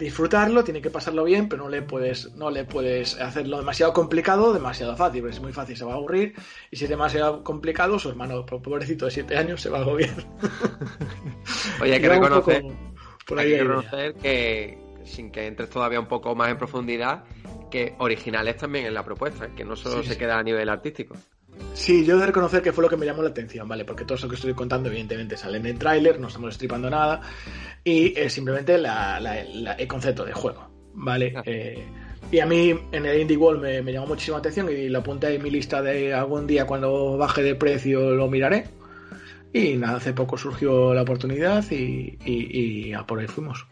disfrutarlo, 0.00 0.64
tiene 0.64 0.80
que 0.80 0.90
pasarlo 0.90 1.24
bien, 1.24 1.48
pero 1.48 1.64
no 1.64 1.68
le 1.68 1.82
puedes, 1.82 2.34
no 2.34 2.50
le 2.50 2.64
puedes 2.64 3.20
hacerlo 3.20 3.58
demasiado 3.58 3.92
complicado, 3.92 4.52
demasiado 4.52 4.96
fácil, 4.96 5.20
porque 5.20 5.36
es 5.36 5.42
muy 5.42 5.52
fácil, 5.52 5.76
se 5.76 5.84
va 5.84 5.92
a 5.92 5.96
aburrir, 5.96 6.34
y 6.70 6.76
si 6.76 6.84
es 6.84 6.90
demasiado 6.90 7.44
complicado, 7.44 7.98
su 7.98 8.08
hermano 8.08 8.44
pobrecito 8.46 9.04
de 9.04 9.10
7 9.10 9.36
años 9.36 9.60
se 9.60 9.68
va 9.68 9.78
a 9.78 9.82
agobiar. 9.82 10.26
Oye, 11.82 11.94
hay 11.94 12.00
que 12.00 12.08
reconocer, 12.08 12.64
hay 13.36 13.50
que, 13.50 13.62
reconocer 13.62 14.14
que, 14.14 14.78
sin 15.04 15.30
que 15.30 15.46
entres 15.46 15.68
todavía 15.68 16.00
un 16.00 16.08
poco 16.08 16.34
más 16.34 16.50
en 16.50 16.56
profundidad, 16.56 17.24
que 17.70 17.94
originales 17.98 18.56
también 18.56 18.86
en 18.86 18.94
la 18.94 19.04
propuesta, 19.04 19.54
que 19.54 19.64
no 19.64 19.76
solo 19.76 20.02
se 20.02 20.16
queda 20.16 20.38
a 20.38 20.42
nivel 20.42 20.68
artístico. 20.70 21.14
Sí, 21.74 22.04
yo 22.04 22.16
he 22.16 22.20
de 22.20 22.26
reconocer 22.26 22.62
que 22.62 22.72
fue 22.72 22.82
lo 22.82 22.90
que 22.90 22.96
me 22.96 23.06
llamó 23.06 23.22
la 23.22 23.30
atención, 23.30 23.68
¿vale? 23.68 23.84
Porque 23.84 24.04
todo 24.04 24.16
eso 24.16 24.28
que 24.28 24.34
estoy 24.34 24.54
contando, 24.54 24.88
evidentemente, 24.88 25.36
sale 25.36 25.58
en 25.58 25.66
el 25.66 25.78
tráiler, 25.78 26.18
no 26.18 26.28
estamos 26.28 26.50
estripando 26.50 26.90
nada, 26.90 27.20
y 27.84 28.18
es 28.18 28.32
simplemente 28.32 28.74
el 28.74 29.88
concepto 29.88 30.24
de 30.24 30.32
juego, 30.32 30.70
¿vale? 30.94 31.32
Ah. 31.36 31.42
Eh, 31.46 31.84
y 32.32 32.38
a 32.38 32.46
mí 32.46 32.74
en 32.92 33.06
el 33.06 33.20
Indie 33.20 33.36
World 33.36 33.82
me, 33.82 33.92
llamó 33.92 34.08
muchísima 34.08 34.38
atención 34.38 34.70
y 34.70 34.88
lo 34.88 35.00
apunté 35.00 35.34
en 35.34 35.42
mi 35.42 35.50
lista 35.50 35.82
de 35.82 36.14
algún 36.14 36.46
día 36.46 36.64
cuando 36.66 37.16
baje 37.16 37.42
de 37.42 37.54
precio 37.54 38.10
lo 38.10 38.28
miraré. 38.28 38.68
Y 39.52 39.74
nada, 39.74 39.96
hace 39.96 40.12
poco 40.12 40.38
surgió 40.38 40.94
la 40.94 41.02
oportunidad 41.02 41.64
y, 41.72 42.18
y 42.24 42.92
a 42.92 43.04
por 43.04 43.18
ahí 43.18 43.26
fuimos. 43.26 43.66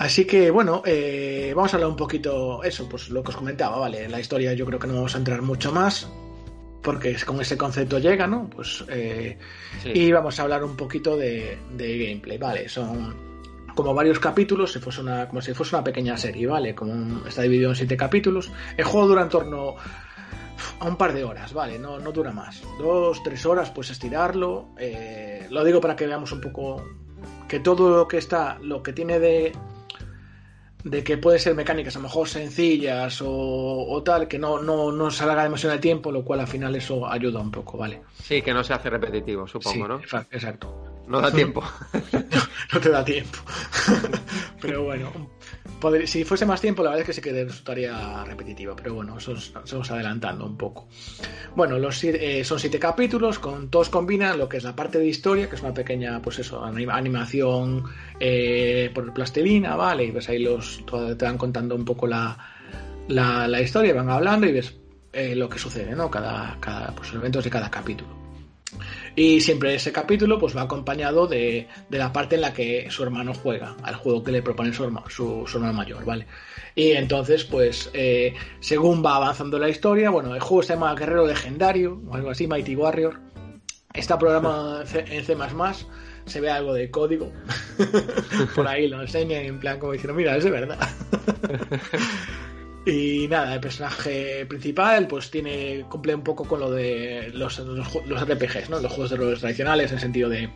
Así 0.00 0.24
que 0.24 0.50
bueno, 0.50 0.82
eh, 0.86 1.52
vamos 1.54 1.74
a 1.74 1.76
hablar 1.76 1.90
un 1.90 1.96
poquito, 1.96 2.64
eso, 2.64 2.88
pues 2.88 3.10
lo 3.10 3.22
que 3.22 3.32
os 3.32 3.36
comentaba, 3.36 3.76
¿vale? 3.76 4.08
La 4.08 4.18
historia 4.18 4.54
yo 4.54 4.64
creo 4.64 4.78
que 4.78 4.86
no 4.86 4.94
vamos 4.94 5.14
a 5.14 5.18
entrar 5.18 5.42
mucho 5.42 5.72
más, 5.72 6.10
porque 6.82 7.14
con 7.26 7.38
ese 7.38 7.58
concepto 7.58 7.98
llega, 7.98 8.26
¿no? 8.26 8.48
Pues, 8.48 8.82
eh, 8.88 9.36
Y 9.84 10.10
vamos 10.10 10.40
a 10.40 10.44
hablar 10.44 10.64
un 10.64 10.74
poquito 10.74 11.18
de, 11.18 11.58
gameplay, 11.76 12.38
¿vale? 12.38 12.66
Son 12.70 13.14
como 13.74 13.92
varios 13.92 14.18
capítulos, 14.18 14.72
si 14.72 14.78
fuese 14.78 15.02
una, 15.02 15.28
como 15.28 15.42
si 15.42 15.52
fuese 15.52 15.76
una 15.76 15.84
pequeña 15.84 16.16
serie, 16.16 16.46
¿vale? 16.46 16.74
Como 16.74 17.26
está 17.26 17.42
dividido 17.42 17.68
en 17.68 17.76
siete 17.76 17.98
capítulos. 17.98 18.50
El 18.78 18.86
juego 18.86 19.06
dura 19.06 19.20
en 19.20 19.28
torno 19.28 19.74
a 20.78 20.88
un 20.88 20.96
par 20.96 21.12
de 21.12 21.24
horas, 21.24 21.52
¿vale? 21.52 21.78
No, 21.78 21.98
no 21.98 22.10
dura 22.10 22.32
más. 22.32 22.62
Dos, 22.78 23.22
tres 23.22 23.44
horas, 23.44 23.70
pues 23.70 23.90
estirarlo. 23.90 24.70
Eh, 24.78 25.46
lo 25.50 25.62
digo 25.62 25.78
para 25.78 25.94
que 25.94 26.06
veamos 26.06 26.32
un 26.32 26.40
poco 26.40 26.82
que 27.46 27.60
todo 27.60 27.98
lo 27.98 28.08
que 28.08 28.16
está, 28.16 28.58
lo 28.62 28.82
que 28.82 28.94
tiene 28.94 29.18
de 29.18 29.52
de 30.84 31.04
que 31.04 31.18
puede 31.18 31.38
ser 31.38 31.54
mecánicas 31.54 31.96
a 31.96 31.98
lo 31.98 32.04
mejor 32.04 32.28
sencillas 32.28 33.22
o, 33.24 34.02
tal, 34.04 34.28
que 34.28 34.38
no, 34.38 34.62
no, 34.62 34.92
no 34.92 35.10
salga 35.10 35.42
demasiado 35.42 35.74
de 35.74 35.80
tiempo, 35.80 36.10
lo 36.10 36.24
cual 36.24 36.40
al 36.40 36.48
final 36.48 36.74
eso 36.74 37.10
ayuda 37.10 37.40
un 37.40 37.50
poco, 37.50 37.78
¿vale? 37.78 38.02
Sí, 38.22 38.42
que 38.42 38.52
no 38.52 38.64
se 38.64 38.72
hace 38.72 38.90
repetitivo, 38.90 39.46
supongo, 39.46 39.88
¿no? 39.88 40.00
Exacto. 40.30 41.02
No 41.06 41.20
da 41.20 41.30
tiempo. 41.32 41.62
no, 42.72 42.80
te 42.80 42.88
da 42.88 43.04
tiempo. 43.04 43.38
Pero 44.60 44.84
bueno, 44.84 45.10
si 46.06 46.24
fuese 46.24 46.46
más 46.46 46.60
tiempo, 46.60 46.82
la 46.82 46.90
verdad 46.90 47.02
es 47.02 47.06
que 47.06 47.12
sí 47.12 47.20
que 47.20 47.44
resultaría 47.44 48.24
repetitivo, 48.24 48.74
pero 48.76 48.94
bueno, 48.94 49.18
eso 49.18 49.32
estamos 49.32 49.90
adelantando 49.90 50.44
un 50.44 50.56
poco. 50.56 50.88
Bueno, 51.56 51.76
eh, 51.78 52.44
son 52.44 52.58
siete 52.58 52.78
capítulos, 52.78 53.38
con 53.38 53.70
todos 53.70 53.88
combinan 53.88 54.38
lo 54.38 54.48
que 54.48 54.58
es 54.58 54.64
la 54.64 54.74
parte 54.74 54.98
de 54.98 55.06
historia, 55.06 55.48
que 55.48 55.56
es 55.56 55.62
una 55.62 55.74
pequeña, 55.74 56.20
pues 56.20 56.38
eso, 56.38 56.64
animación 56.64 57.84
eh, 58.18 58.90
por 58.94 59.12
plastilina, 59.12 59.76
¿vale? 59.76 60.04
Y 60.04 60.10
ves 60.10 60.28
ahí 60.28 60.40
los, 60.40 60.84
te 61.16 61.24
van 61.24 61.38
contando 61.38 61.74
un 61.74 61.84
poco 61.84 62.06
la, 62.06 62.36
la, 63.08 63.60
historia, 63.60 63.94
van 63.94 64.10
hablando 64.10 64.46
y 64.46 64.52
ves 64.52 64.74
eh, 65.12 65.34
lo 65.34 65.48
que 65.48 65.58
sucede, 65.58 65.94
¿no? 65.94 66.10
Cada, 66.10 66.58
cada, 66.60 66.94
pues 66.94 67.12
los 67.12 67.20
eventos 67.20 67.44
de 67.44 67.50
cada 67.50 67.70
capítulo. 67.70 68.19
Y 69.16 69.40
siempre 69.40 69.74
ese 69.74 69.92
capítulo 69.92 70.38
pues 70.38 70.56
va 70.56 70.62
acompañado 70.62 71.26
de, 71.26 71.68
la 71.90 72.12
parte 72.12 72.36
en 72.36 72.42
la 72.42 72.52
que 72.52 72.90
su 72.90 73.02
hermano 73.02 73.34
juega, 73.34 73.76
al 73.82 73.94
juego 73.96 74.22
que 74.22 74.32
le 74.32 74.42
propone 74.42 74.72
su, 74.72 74.84
hermano, 74.84 75.08
su, 75.10 75.44
hermano 75.52 75.72
mayor, 75.72 76.04
¿vale? 76.04 76.26
Y 76.74 76.92
entonces, 76.92 77.44
pues, 77.44 77.90
eh, 77.92 78.34
según 78.60 79.04
va 79.04 79.16
avanzando 79.16 79.58
la 79.58 79.68
historia, 79.68 80.10
bueno, 80.10 80.34
el 80.34 80.40
juego 80.40 80.62
se 80.62 80.74
llama 80.74 80.94
Guerrero 80.94 81.26
Legendario, 81.26 82.00
o 82.08 82.14
algo 82.14 82.30
así, 82.30 82.46
Mighty 82.46 82.76
Warrior. 82.76 83.20
Está 83.92 84.18
programa 84.18 84.84
en 84.94 85.24
C++, 85.24 85.36
se 86.26 86.40
ve 86.40 86.50
algo 86.50 86.72
de 86.74 86.90
código. 86.90 87.32
Por 88.54 88.68
ahí 88.68 88.88
lo 88.88 89.02
enseñan 89.02 89.44
en 89.44 89.58
plan 89.58 89.78
como 89.78 89.92
diciendo, 89.92 90.14
mira, 90.14 90.36
es 90.36 90.44
de 90.44 90.50
verdad. 90.50 90.78
Y 92.86 93.28
nada, 93.28 93.54
el 93.54 93.60
personaje 93.60 94.46
principal 94.46 95.06
pues 95.06 95.30
tiene 95.30 95.84
cumple 95.88 96.14
un 96.14 96.22
poco 96.22 96.44
con 96.44 96.60
lo 96.60 96.70
de 96.70 97.30
los, 97.34 97.58
los, 97.58 98.28
RPGs, 98.28 98.70
¿no? 98.70 98.80
Los 98.80 98.92
juegos 98.92 99.10
de 99.10 99.16
roles 99.16 99.40
tradicionales 99.40 99.90
en 99.90 99.96
el 99.96 100.00
sentido 100.00 100.28
de 100.28 100.48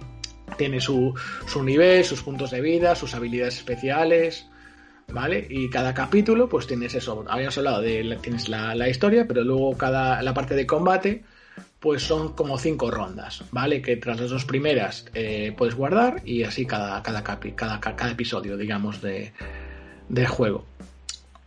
tiene 0.57 0.81
su, 0.81 1.15
su 1.47 1.63
nivel, 1.63 2.05
sus 2.05 2.23
puntos 2.23 2.51
de 2.51 2.61
vida, 2.61 2.95
sus 2.95 3.15
habilidades 3.15 3.59
especiales, 3.59 4.47
¿vale? 5.13 5.47
Y 5.51 5.69
cada 5.69 5.93
capítulo 5.93 6.49
pues 6.49 6.67
tienes 6.67 6.95
eso, 6.95 7.25
habíamos 7.29 7.59
hablado 7.59 7.83
de 7.83 8.19
tienes 8.23 8.49
la, 8.49 8.75
la 8.75 8.89
historia, 8.89 9.27
pero 9.29 9.43
luego 9.45 9.77
cada 9.77 10.23
la 10.23 10.33
parte 10.33 10.55
de 10.55 10.67
combate 10.67 11.25
pues 11.79 12.03
son 12.03 12.33
como 12.33 12.57
cinco 12.57 12.91
rondas, 12.91 13.45
¿vale? 13.53 13.83
Que 13.83 13.97
tras 13.99 14.19
las 14.19 14.31
dos 14.31 14.47
primeras 14.47 15.05
eh, 15.13 15.53
puedes 15.55 15.75
guardar 15.75 16.23
y 16.25 16.43
así 16.43 16.65
cada, 16.65 17.03
cada, 17.03 17.23
cada, 17.23 17.81
cada 17.81 18.11
episodio, 18.11 18.57
digamos, 18.57 19.03
de, 19.03 19.35
del 20.09 20.27
juego. 20.27 20.65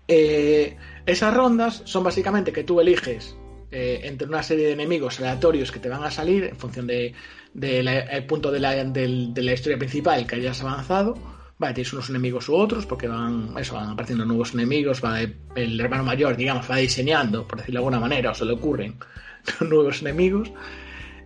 Eh, 0.07 0.77
esas 1.05 1.33
rondas 1.33 1.81
son 1.85 2.03
básicamente 2.03 2.51
que 2.51 2.63
tú 2.63 2.79
eliges 2.79 3.35
eh, 3.71 4.01
entre 4.03 4.27
una 4.27 4.41
serie 4.43 4.67
de 4.67 4.73
enemigos 4.73 5.19
aleatorios 5.19 5.71
que 5.71 5.79
te 5.79 5.89
van 5.89 6.03
a 6.03 6.11
salir 6.11 6.45
en 6.45 6.55
función 6.55 6.87
del 6.87 7.13
de, 7.53 8.25
punto 8.27 8.49
de 8.51 8.59
la, 8.59 9.53
historia 9.53 9.77
principal 9.77 10.25
que 10.25 10.35
hayas 10.35 10.61
avanzado. 10.61 11.15
Tienes 11.59 11.91
unos 11.91 12.09
enemigos 12.09 12.47
u 12.49 12.55
otros 12.55 12.85
porque 12.85 13.07
van, 13.07 13.53
eso, 13.57 13.73
van 13.73 13.89
apareciendo 13.89 14.25
nuevos 14.25 14.53
enemigos, 14.53 15.03
va, 15.03 15.19
el 15.55 15.79
hermano 15.79 16.03
mayor, 16.03 16.37
digamos, 16.37 16.69
va 16.69 16.77
diseñando, 16.77 17.47
por 17.47 17.57
decirlo 17.57 17.79
de 17.79 17.85
alguna 17.85 17.99
manera, 17.99 18.31
o 18.31 18.35
se 18.35 18.45
le 18.45 18.53
ocurren 18.53 18.95
nuevos 19.61 20.01
enemigos 20.01 20.51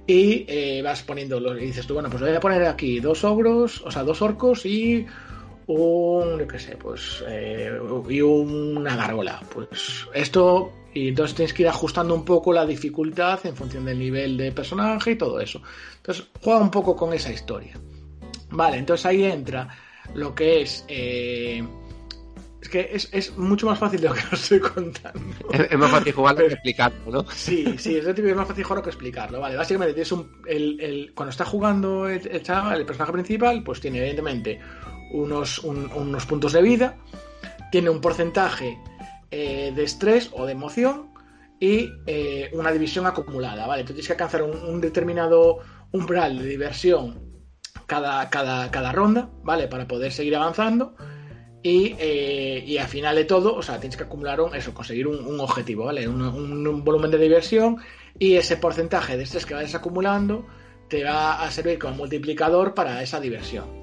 y 0.08 0.46
eh, 0.48 0.82
vas 0.84 1.04
poniendo 1.04 1.40
los, 1.40 1.62
y 1.62 1.66
dices 1.66 1.86
tú, 1.86 1.94
bueno, 1.94 2.10
pues 2.10 2.22
voy 2.22 2.34
a 2.34 2.40
poner 2.40 2.64
aquí 2.66 3.00
dos 3.00 3.24
ogros, 3.24 3.82
o 3.86 3.92
sea, 3.92 4.04
dos 4.04 4.22
orcos 4.22 4.66
y 4.66 5.06
un, 5.74 6.40
yo 6.40 6.48
qué 6.48 6.60
sé, 6.60 6.76
pues, 6.76 7.24
eh, 7.28 7.80
y 8.10 8.22
una 8.22 8.96
gárgola. 8.96 9.42
Pues 9.54 10.08
esto, 10.14 10.72
y 10.94 11.10
entonces 11.10 11.36
tienes 11.36 11.54
que 11.54 11.64
ir 11.64 11.70
ajustando 11.70 12.14
un 12.14 12.26
poco 12.26 12.54
la 12.54 12.66
dificultad 12.66 13.40
en 13.46 13.56
función 13.56 13.86
del 13.86 14.00
nivel 14.00 14.38
de 14.38 14.52
personaje 14.52 15.12
y 15.12 15.16
todo 15.16 15.40
eso. 15.40 15.62
Entonces, 15.98 16.26
juega 16.42 16.60
un 16.60 16.72
poco 16.72 16.96
con 16.96 17.14
esa 17.14 17.32
historia. 17.32 17.80
Vale, 18.52 18.78
entonces 18.78 19.06
ahí 19.06 19.24
entra 19.24 19.70
lo 20.14 20.36
que 20.36 20.62
es... 20.62 20.86
Eh, 20.88 21.64
es 22.62 22.70
que 22.70 22.92
es, 22.94 23.36
mucho 23.38 23.66
más 23.66 23.80
fácil 23.80 24.02
de 24.02 24.10
lo 24.10 24.14
que 24.14 24.22
os 24.32 24.44
estoy 24.44 24.60
contando. 24.60 25.20
Es, 25.52 25.78
más 25.78 25.90
fácil 25.90 26.14
jugarlo 26.14 26.46
que 26.46 26.54
explicarlo, 26.54 27.12
¿no? 27.12 27.26
Sí, 27.32 27.76
sí, 27.80 27.98
es, 27.98 28.06
es 28.06 28.36
más 28.36 28.48
fácil 28.48 28.64
jugarlo 28.64 28.84
que 28.84 28.90
explicarlo. 28.90 29.40
Vale, 29.40 29.56
básicamente 29.56 29.94
tienes 29.94 30.12
un, 30.12 30.30
el, 30.46 31.12
cuando 31.16 31.32
está 31.32 31.44
jugando 31.44 32.08
el, 32.08 32.28
el, 32.28 32.44
chaval, 32.44 32.80
el 32.80 32.86
personaje 32.86 33.14
principal, 33.14 33.64
pues 33.64 33.82
tiene 33.82 33.98
evidentemente 34.00 34.60
unos, 35.14 35.60
unos 35.60 36.26
puntos 36.26 36.54
de 36.54 36.62
vida, 36.62 36.98
tiene 37.72 37.90
un 37.90 38.02
porcentaje 38.02 38.78
eh, 39.32 39.72
de 39.74 39.84
estrés 39.84 40.30
o 40.34 40.46
de 40.46 40.52
emoción 40.52 41.12
y 41.60 41.90
eh, 42.06 42.50
una 42.54 42.72
división 42.72 43.06
acumulada, 43.06 43.66
¿vale? 43.68 43.82
Entonces 43.82 44.06
tienes 44.06 44.08
que 44.08 44.14
alcanzar 44.14 44.44
un, 44.44 44.82
determinado 44.82 45.60
umbral 45.92 46.40
de 46.40 46.46
diversión 46.46 47.32
cada, 47.86 48.30
cada, 48.30 48.70
cada, 48.72 48.92
ronda, 48.92 49.30
¿vale? 49.44 49.68
Para 49.68 49.88
poder 49.88 50.12
seguir 50.12 50.36
avanzando. 50.36 50.96
Y, 51.64 51.96
eh, 52.00 52.64
y, 52.66 52.80
al 52.80 52.88
final 52.88 53.16
de 53.16 53.26
todo, 53.26 53.56
o 53.56 53.62
sea, 53.62 53.80
tienes 53.80 53.96
que 53.96 54.04
acumular 54.04 54.42
un, 54.42 54.56
eso, 54.56 54.74
conseguir 54.74 55.08
un, 55.08 55.40
objetivo, 55.40 55.86
¿vale? 55.86 56.08
Un, 56.08 56.22
un, 56.24 56.84
volumen 56.84 57.12
de 57.12 57.20
diversión 57.20 57.78
y 58.18 58.36
ese 58.36 58.58
porcentaje 58.58 59.16
de 59.16 59.24
estrés 59.24 59.46
que 59.46 59.54
vayas 59.54 59.76
acumulando 59.76 60.48
te 60.90 61.04
va 61.04 61.44
a 61.44 61.52
servir 61.52 61.78
como 61.78 61.96
multiplicador 61.96 62.74
para 62.74 63.04
esa 63.04 63.20
diversión. 63.20 63.81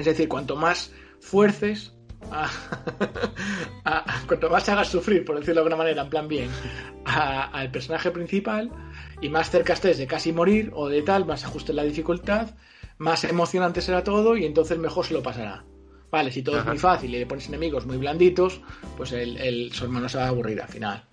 Es 0.00 0.06
decir, 0.06 0.28
cuanto 0.28 0.56
más 0.56 0.92
fuerces, 1.20 1.92
cuanto 4.26 4.50
más 4.50 4.68
hagas 4.68 4.88
sufrir, 4.88 5.24
por 5.24 5.36
decirlo 5.36 5.56
de 5.56 5.60
alguna 5.60 5.76
manera, 5.76 6.02
en 6.02 6.10
plan 6.10 6.26
bien, 6.26 6.50
al 7.04 7.70
personaje 7.70 8.10
principal, 8.10 8.70
y 9.20 9.28
más 9.28 9.50
cerca 9.50 9.74
estés 9.74 9.98
de 9.98 10.06
casi 10.06 10.32
morir 10.32 10.70
o 10.74 10.88
de 10.88 11.02
tal, 11.02 11.26
más 11.26 11.44
ajuste 11.44 11.72
la 11.72 11.84
dificultad, 11.84 12.50
más 12.98 13.24
emocionante 13.24 13.80
será 13.80 14.04
todo 14.04 14.36
y 14.36 14.44
entonces 14.44 14.78
mejor 14.78 15.06
se 15.06 15.14
lo 15.14 15.22
pasará. 15.22 15.64
Vale, 16.10 16.32
si 16.32 16.42
todo 16.42 16.58
es 16.58 16.66
muy 16.66 16.78
fácil 16.78 17.14
y 17.14 17.18
le 17.18 17.26
pones 17.26 17.48
enemigos 17.48 17.86
muy 17.86 17.96
blanditos, 17.96 18.60
pues 18.96 19.12
el, 19.12 19.70
su 19.72 19.84
hermano 19.84 20.08
se 20.08 20.18
va 20.18 20.24
a 20.24 20.28
aburrir 20.28 20.60
al 20.60 20.68
final. 20.68 21.04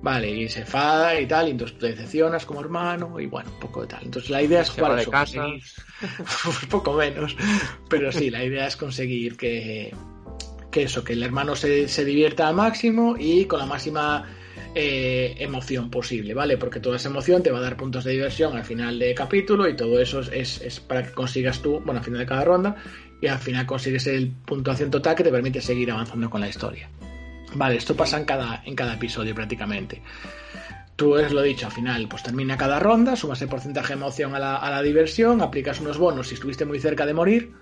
Vale, 0.00 0.30
y 0.30 0.48
se 0.48 0.60
enfada 0.60 1.20
y 1.20 1.26
tal, 1.26 1.48
y 1.48 1.50
entonces 1.52 1.76
te 1.78 1.88
decepcionas 1.88 2.46
como 2.46 2.60
hermano, 2.60 3.18
y 3.18 3.26
bueno, 3.26 3.50
un 3.50 3.58
poco 3.58 3.82
de 3.82 3.88
tal. 3.88 4.04
Entonces 4.04 4.30
la 4.30 4.42
idea 4.42 4.62
es 4.62 4.70
jugar 4.70 4.96
de 4.96 5.06
casa. 5.06 5.46
un 5.46 5.60
poco 6.70 6.92
menos, 6.92 7.36
pero 7.90 8.12
sí, 8.12 8.30
la 8.30 8.44
idea 8.44 8.66
es 8.66 8.76
conseguir 8.76 9.36
que, 9.36 9.92
que 10.70 10.84
eso, 10.84 11.02
que 11.02 11.14
el 11.14 11.22
hermano 11.22 11.56
se, 11.56 11.88
se 11.88 12.04
divierta 12.04 12.46
al 12.46 12.54
máximo 12.54 13.16
y 13.18 13.46
con 13.46 13.58
la 13.58 13.66
máxima 13.66 14.24
eh, 14.74 15.34
emoción 15.38 15.90
posible, 15.90 16.34
¿vale? 16.34 16.56
Porque 16.58 16.78
toda 16.78 16.96
esa 16.96 17.08
emoción 17.08 17.42
te 17.42 17.50
va 17.50 17.58
a 17.58 17.62
dar 17.62 17.76
puntos 17.76 18.04
de 18.04 18.12
diversión 18.12 18.56
al 18.56 18.64
final 18.64 19.00
de 19.00 19.14
capítulo 19.14 19.68
y 19.68 19.74
todo 19.74 19.98
eso 19.98 20.20
es, 20.20 20.60
es 20.60 20.78
para 20.78 21.02
que 21.02 21.12
consigas 21.12 21.60
tú, 21.60 21.80
bueno, 21.80 21.98
al 21.98 22.04
final 22.04 22.20
de 22.20 22.26
cada 22.26 22.44
ronda, 22.44 22.76
y 23.20 23.26
al 23.26 23.38
final 23.38 23.66
consigues 23.66 24.06
el 24.06 24.30
puntuación 24.30 24.90
total 24.90 25.16
que 25.16 25.24
te 25.24 25.30
permite 25.32 25.60
seguir 25.60 25.90
avanzando 25.90 26.30
con 26.30 26.40
la 26.40 26.48
historia. 26.48 26.88
Vale, 27.54 27.76
esto 27.76 27.96
pasa 27.96 28.18
en 28.18 28.24
cada, 28.24 28.62
en 28.64 28.74
cada 28.74 28.94
episodio 28.94 29.34
prácticamente. 29.34 30.02
Tú 30.96 31.16
es 31.16 31.32
lo 31.32 31.42
dicho, 31.42 31.66
al 31.66 31.72
final, 31.72 32.08
pues 32.08 32.22
termina 32.22 32.56
cada 32.56 32.80
ronda, 32.80 33.14
sumas 33.14 33.40
el 33.40 33.48
porcentaje 33.48 33.88
de 33.88 34.00
emoción 34.00 34.34
a 34.34 34.38
la, 34.38 34.56
a 34.56 34.70
la 34.70 34.82
diversión, 34.82 35.40
aplicas 35.40 35.80
unos 35.80 35.96
bonos 35.96 36.28
si 36.28 36.34
estuviste 36.34 36.64
muy 36.64 36.80
cerca 36.80 37.06
de 37.06 37.14
morir. 37.14 37.52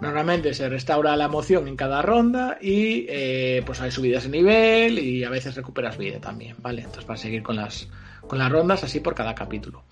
Normalmente 0.00 0.54
se 0.54 0.66
restaura 0.68 1.14
la 1.14 1.26
emoción 1.26 1.68
en 1.68 1.76
cada 1.76 2.00
ronda 2.00 2.56
y 2.58 3.04
eh, 3.08 3.62
pues 3.66 3.82
hay 3.82 3.90
subidas 3.90 4.24
de 4.24 4.30
nivel 4.30 4.98
y 4.98 5.24
a 5.24 5.30
veces 5.30 5.54
recuperas 5.54 5.98
vida 5.98 6.18
también, 6.20 6.56
¿vale? 6.58 6.80
Entonces 6.80 7.04
para 7.04 7.18
seguir 7.18 7.42
con 7.42 7.56
las, 7.56 7.86
con 8.26 8.38
las 8.38 8.50
rondas 8.50 8.82
así 8.82 9.00
por 9.00 9.14
cada 9.14 9.34
capítulo. 9.34 9.84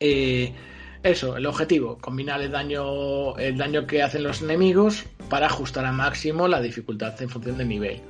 Eh, 0.00 0.54
eso, 1.02 1.36
el 1.36 1.44
objetivo, 1.44 1.98
combinar 1.98 2.40
el 2.40 2.50
daño, 2.50 3.36
el 3.36 3.58
daño 3.58 3.86
que 3.86 4.02
hacen 4.02 4.22
los 4.22 4.40
enemigos 4.40 5.04
para 5.28 5.46
ajustar 5.46 5.84
al 5.84 5.94
máximo 5.94 6.48
la 6.48 6.62
dificultad 6.62 7.20
en 7.20 7.28
función 7.28 7.58
del 7.58 7.68
nivel. 7.68 8.00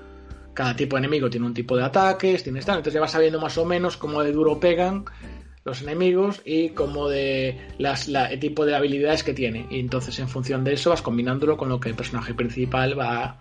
Cada 0.55 0.77
tipo 0.77 0.97
de 0.97 1.01
enemigo 1.01 1.31
tiene 1.31 1.47
un 1.47 1.55
tipo 1.55 1.77
de 1.77 1.85
ataques, 1.85 2.43
tiene 2.43 2.61
tal, 2.61 2.77
entonces 2.79 2.95
ya 2.95 3.01
vas 3.01 3.13
sabiendo 3.13 3.41
más 3.41 3.57
o 3.59 3.65
menos 3.65 3.97
cómo 3.97 4.23
de 4.23 4.33
duro 4.33 4.61
pegan 4.61 5.05
los 5.65 5.83
enemigos 5.83 6.43
y 6.45 6.71
cómo 6.71 7.09
de 7.09 7.59
las, 7.79 8.09
el 8.09 8.41
tipo 8.41 8.67
de 8.67 8.75
habilidades 8.75 9.23
que 9.23 9.33
tiene. 9.33 9.67
Y 9.71 9.79
entonces 9.81 10.19
en 10.19 10.29
función 10.29 10.65
de 10.65 10.75
eso 10.75 10.91
vas 10.91 11.03
combinándolo 11.03 11.57
con 11.57 11.69
lo 11.69 11.79
que 11.79 11.89
el 11.89 11.95
personaje 11.95 12.35
principal 12.35 12.99
va, 12.99 13.41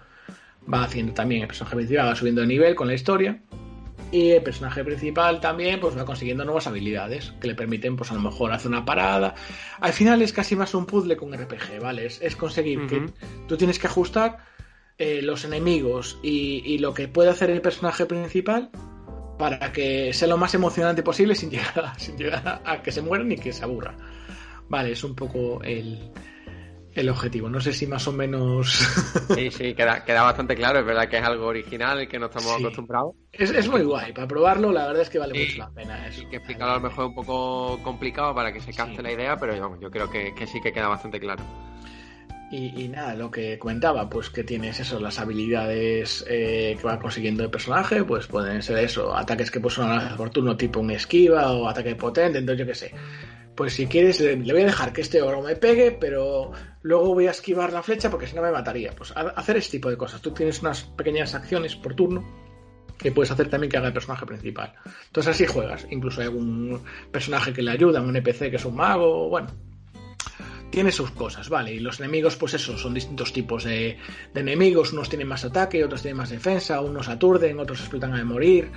va 0.72 0.84
haciendo 0.84 1.14
también. 1.14 1.42
El 1.42 1.48
personaje 1.48 1.76
principal 1.76 2.08
va 2.08 2.16
subiendo 2.16 2.42
de 2.42 2.48
nivel 2.48 2.76
con 2.76 2.88
la 2.88 2.94
historia 2.94 3.42
y 4.12 4.32
el 4.32 4.44
personaje 4.44 4.84
principal 4.84 5.40
también 5.40 5.80
pues 5.80 5.98
va 5.98 6.06
consiguiendo 6.06 6.44
nuevas 6.44 6.68
habilidades 6.68 7.34
que 7.40 7.48
le 7.48 7.56
permiten 7.56 7.96
pues 7.96 8.12
a 8.12 8.16
lo 8.16 8.20
mejor 8.20 8.52
hacer 8.52 8.70
una 8.70 8.86
parada. 8.86 9.34
Al 9.80 9.94
final 9.94 10.22
es 10.22 10.34
casi 10.34 10.56
más 10.56 10.74
un 10.76 10.86
puzzle 10.86 11.16
con 11.16 11.34
RPG, 11.34 11.80
¿vale? 11.82 12.06
Es, 12.06 12.36
conseguir 12.36 12.86
que 12.88 13.06
tú 13.48 13.58
tienes 13.58 13.80
que 13.80 13.88
ajustar 13.88 14.38
eh, 14.98 15.22
los 15.22 15.46
enemigos 15.46 16.20
y, 16.22 16.78
lo 16.80 16.94
que 16.94 17.08
puede 17.08 17.30
hacer 17.30 17.50
el 17.50 17.62
personaje 17.62 18.06
principal 18.06 18.70
para 19.38 19.72
que 19.72 20.14
sea 20.14 20.28
lo 20.28 20.38
más 20.38 20.54
emocionante 20.54 21.04
posible 21.04 21.36
sin 21.36 21.50
llegar, 21.52 21.94
sin 21.98 22.18
llegar 22.18 22.62
a 22.66 22.82
que 22.82 22.92
se 22.92 23.02
mueran 23.02 23.32
y 23.32 23.38
que 23.38 23.54
se 23.54 23.64
aburra. 23.64 23.96
Vale, 24.70 24.92
es 24.92 25.04
un 25.04 25.16
poco 25.16 25.62
el, 25.64 26.12
el 26.94 27.10
objetivo. 27.10 27.50
No 27.50 27.60
sé 27.60 27.74
si 27.74 27.88
más 27.88 28.08
o 28.08 28.12
menos. 28.12 28.70
sí, 29.36 29.52
sí, 29.52 29.74
queda, 29.74 30.04
queda 30.04 30.24
bastante 30.24 30.56
claro. 30.56 30.80
Es 30.80 30.86
verdad 30.86 31.08
que 31.10 31.18
es 31.18 31.24
algo 31.24 31.48
original 31.48 32.08
que 32.08 32.20
no 32.20 32.28
estamos 32.28 32.60
acostumbrados. 32.60 33.16
Es, 33.32 33.52
es, 33.52 33.68
muy 33.68 33.84
guay. 33.84 34.14
Para 34.14 34.28
probarlo, 34.28 34.72
la 34.72 34.88
verdad 34.88 35.02
es 35.04 35.10
que 35.10 35.20
vale 35.20 35.34
mucho 35.38 35.58
la 35.58 35.70
pena. 35.72 36.08
Eso. 36.08 36.22
Y 36.22 36.26
que 36.28 36.38
explicarlo 36.38 36.74
a 36.74 36.78
lo 36.78 36.82
mejor 36.82 37.06
un 37.06 37.16
poco 37.16 37.80
complicado 37.84 38.36
para 38.36 38.52
que 38.52 38.60
se 38.60 38.74
capte 38.74 39.02
la 39.02 39.12
idea, 39.12 39.38
pero 39.38 39.56
yo 39.80 39.92
creo 39.92 40.10
que, 40.10 40.34
que, 40.36 40.48
sí 40.48 40.62
que 40.62 40.72
queda 40.72 40.88
bastante 40.88 41.20
claro. 41.20 41.44
Y, 42.52 42.90
nada, 42.90 43.16
lo 43.16 43.32
que 43.32 43.58
comentaba, 43.58 44.10
pues 44.10 44.30
que 44.30 44.44
tienes 44.44 44.78
eso, 44.82 45.00
las 45.00 45.20
habilidades 45.20 46.26
eh, 46.28 46.76
que 46.78 46.86
va 46.86 47.00
consiguiendo 47.00 47.46
el 47.46 47.50
personaje, 47.50 48.04
pues 48.04 48.28
pueden 48.28 48.62
ser 48.62 48.80
eso, 48.80 49.16
ataques 49.16 49.50
que 49.50 49.62
pues 49.62 49.76
son 49.76 50.18
por 50.18 50.32
turno 50.32 50.58
tipo 50.58 50.82
un 50.82 50.92
esquiva 50.92 51.54
o 51.54 51.70
ataque 51.70 51.96
potente, 51.96 52.40
entonces 52.40 52.60
yo 52.60 52.66
qué 52.66 52.76
sé 52.76 52.92
pues 53.56 53.74
si 53.74 53.86
quieres 53.88 54.20
le, 54.20 54.36
voy 54.38 54.62
a 54.62 54.66
dejar 54.66 54.94
que 54.94 55.02
este 55.02 55.22
oro 55.22 55.42
me 55.42 55.56
pegue, 55.56 55.92
pero 55.92 56.52
luego 56.82 57.14
voy 57.14 57.28
a 57.28 57.32
esquivar 57.32 57.72
la 57.72 57.84
flecha 57.84 58.10
porque 58.10 58.28
si 58.28 58.36
no 58.36 58.42
me 58.42 58.52
mataría. 58.52 58.92
Pues 58.92 59.14
hacer 59.16 59.58
este 59.58 59.74
tipo 59.78 59.90
de 59.90 59.98
cosas. 59.98 60.22
Tú 60.22 60.32
tienes 60.32 60.62
unas 60.62 60.84
pequeñas 60.84 61.36
acciones 61.36 61.76
por 61.76 61.94
turno 61.94 62.26
que 62.98 63.12
puedes 63.12 63.32
hacer 63.32 63.50
también 63.50 63.70
que 63.70 63.78
haga 63.78 63.88
el 63.88 63.94
personaje 63.94 64.26
principal. 64.26 64.74
Entonces 65.08 65.36
así 65.36 65.46
juegas. 65.46 65.86
Incluso 65.90 66.22
hay 66.22 66.28
algún 66.28 66.82
personaje 67.12 67.52
que 67.54 67.62
le 67.62 67.72
ayuda, 67.72 68.02
un 68.02 68.16
NPC 68.16 68.50
que 68.50 68.56
es 68.56 68.66
un 68.66 68.76
mago, 68.76 69.30
bueno. 69.30 69.48
Tiene 70.72 70.92
sus 70.92 71.12
cosas, 71.12 71.50
vale. 71.50 71.74
Y 71.74 71.80
los 71.80 72.00
enemigos, 72.00 72.36
pues 72.38 72.54
eso, 72.56 72.78
son 72.78 72.94
distintos 72.94 73.34
tipos 73.34 73.64
de, 73.64 73.98
enemigos. 74.34 74.94
Unos 74.94 75.10
tienen 75.10 75.28
más 75.28 75.46
ataque, 75.46 75.84
otros 75.84 76.02
tienen 76.02 76.18
más 76.18 76.30
defensa, 76.30 76.82
unos 76.82 77.10
aturden, 77.10 77.60
otros 77.60 77.80
explotan 77.80 78.14
a 78.14 78.24
morir 78.24 78.72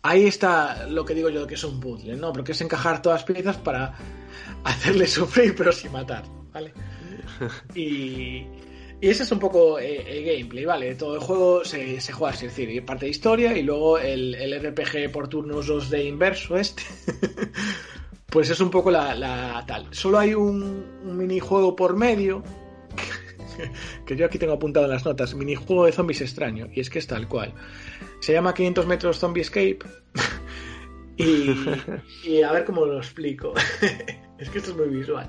ahí 0.00 0.26
está 0.26 0.86
lo 0.86 1.04
que 1.04 1.12
digo 1.12 1.28
yo 1.28 1.46
que 1.46 1.54
es 1.54 1.64
un 1.64 1.80
puzzle, 1.80 2.16
¿no? 2.16 2.32
Porque 2.32 2.52
es 2.52 2.60
encajar 2.60 3.02
todas 3.02 3.20
las 3.20 3.36
piezas 3.36 3.56
para 3.56 3.94
hacerle 4.64 5.06
sufrir 5.06 5.54
pero 5.56 5.72
sin 5.72 5.92
matar, 5.92 6.24
¿vale? 6.52 6.72
Y, 7.74 8.46
y 9.00 9.08
ese 9.08 9.22
es 9.22 9.30
un 9.30 9.38
poco 9.38 9.78
eh, 9.78 10.04
el 10.08 10.24
gameplay, 10.24 10.64
¿vale? 10.64 10.94
Todo 10.96 11.14
el 11.14 11.20
juego 11.20 11.64
se, 11.64 12.00
se 12.00 12.12
juega 12.12 12.34
es 12.34 12.42
decir, 12.42 12.84
parte 12.84 13.06
de 13.06 13.10
historia 13.10 13.56
y 13.56 13.62
luego 13.62 13.98
el, 13.98 14.34
RPG 14.60 15.12
por 15.12 15.28
turnos 15.28 15.68
2 15.68 15.90
de 15.90 16.04
inverso 16.04 16.56
este. 16.56 16.82
pues 18.30 18.50
es 18.50 18.60
un 18.60 18.70
poco 18.70 18.90
la, 18.90 19.64
tal. 19.66 19.86
Solo 19.90 20.18
hay 20.18 20.34
un, 20.34 21.00
un 21.04 21.16
minijuego 21.16 21.74
por 21.74 21.96
medio 21.96 22.42
que 24.06 24.16
yo 24.16 24.26
aquí 24.26 24.38
tengo 24.38 24.54
apuntado 24.54 24.86
en 24.86 24.92
las 24.92 25.04
notas, 25.04 25.34
minijuego 25.34 25.86
de 25.86 25.92
zombies 25.92 26.20
extraño, 26.20 26.68
y 26.72 26.80
es 26.80 26.90
que 26.90 26.98
es 26.98 27.06
tal 27.06 27.28
cual. 27.28 27.54
Se 28.20 28.32
llama 28.32 28.54
500 28.54 28.86
metros 28.86 29.18
Zombie 29.18 29.42
Escape. 29.42 29.78
y, 31.18 32.42
a 32.42 32.52
ver 32.52 32.64
cómo 32.64 32.86
lo 32.86 32.98
explico. 32.98 33.52
es 34.38 34.50
que 34.50 34.58
esto 34.58 34.70
es 34.70 34.76
muy 34.76 34.88
visual. 34.88 35.28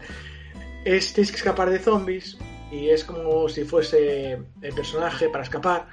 Es, 0.85 1.13
tienes 1.13 1.31
que 1.31 1.37
escapar 1.37 1.69
de 1.69 1.79
zombies 1.79 2.37
y 2.71 2.89
es 2.89 3.03
como 3.03 3.49
si 3.49 3.63
fuese 3.63 4.33
el 4.61 4.73
personaje 4.75 5.29
para 5.29 5.43
escapar. 5.43 5.87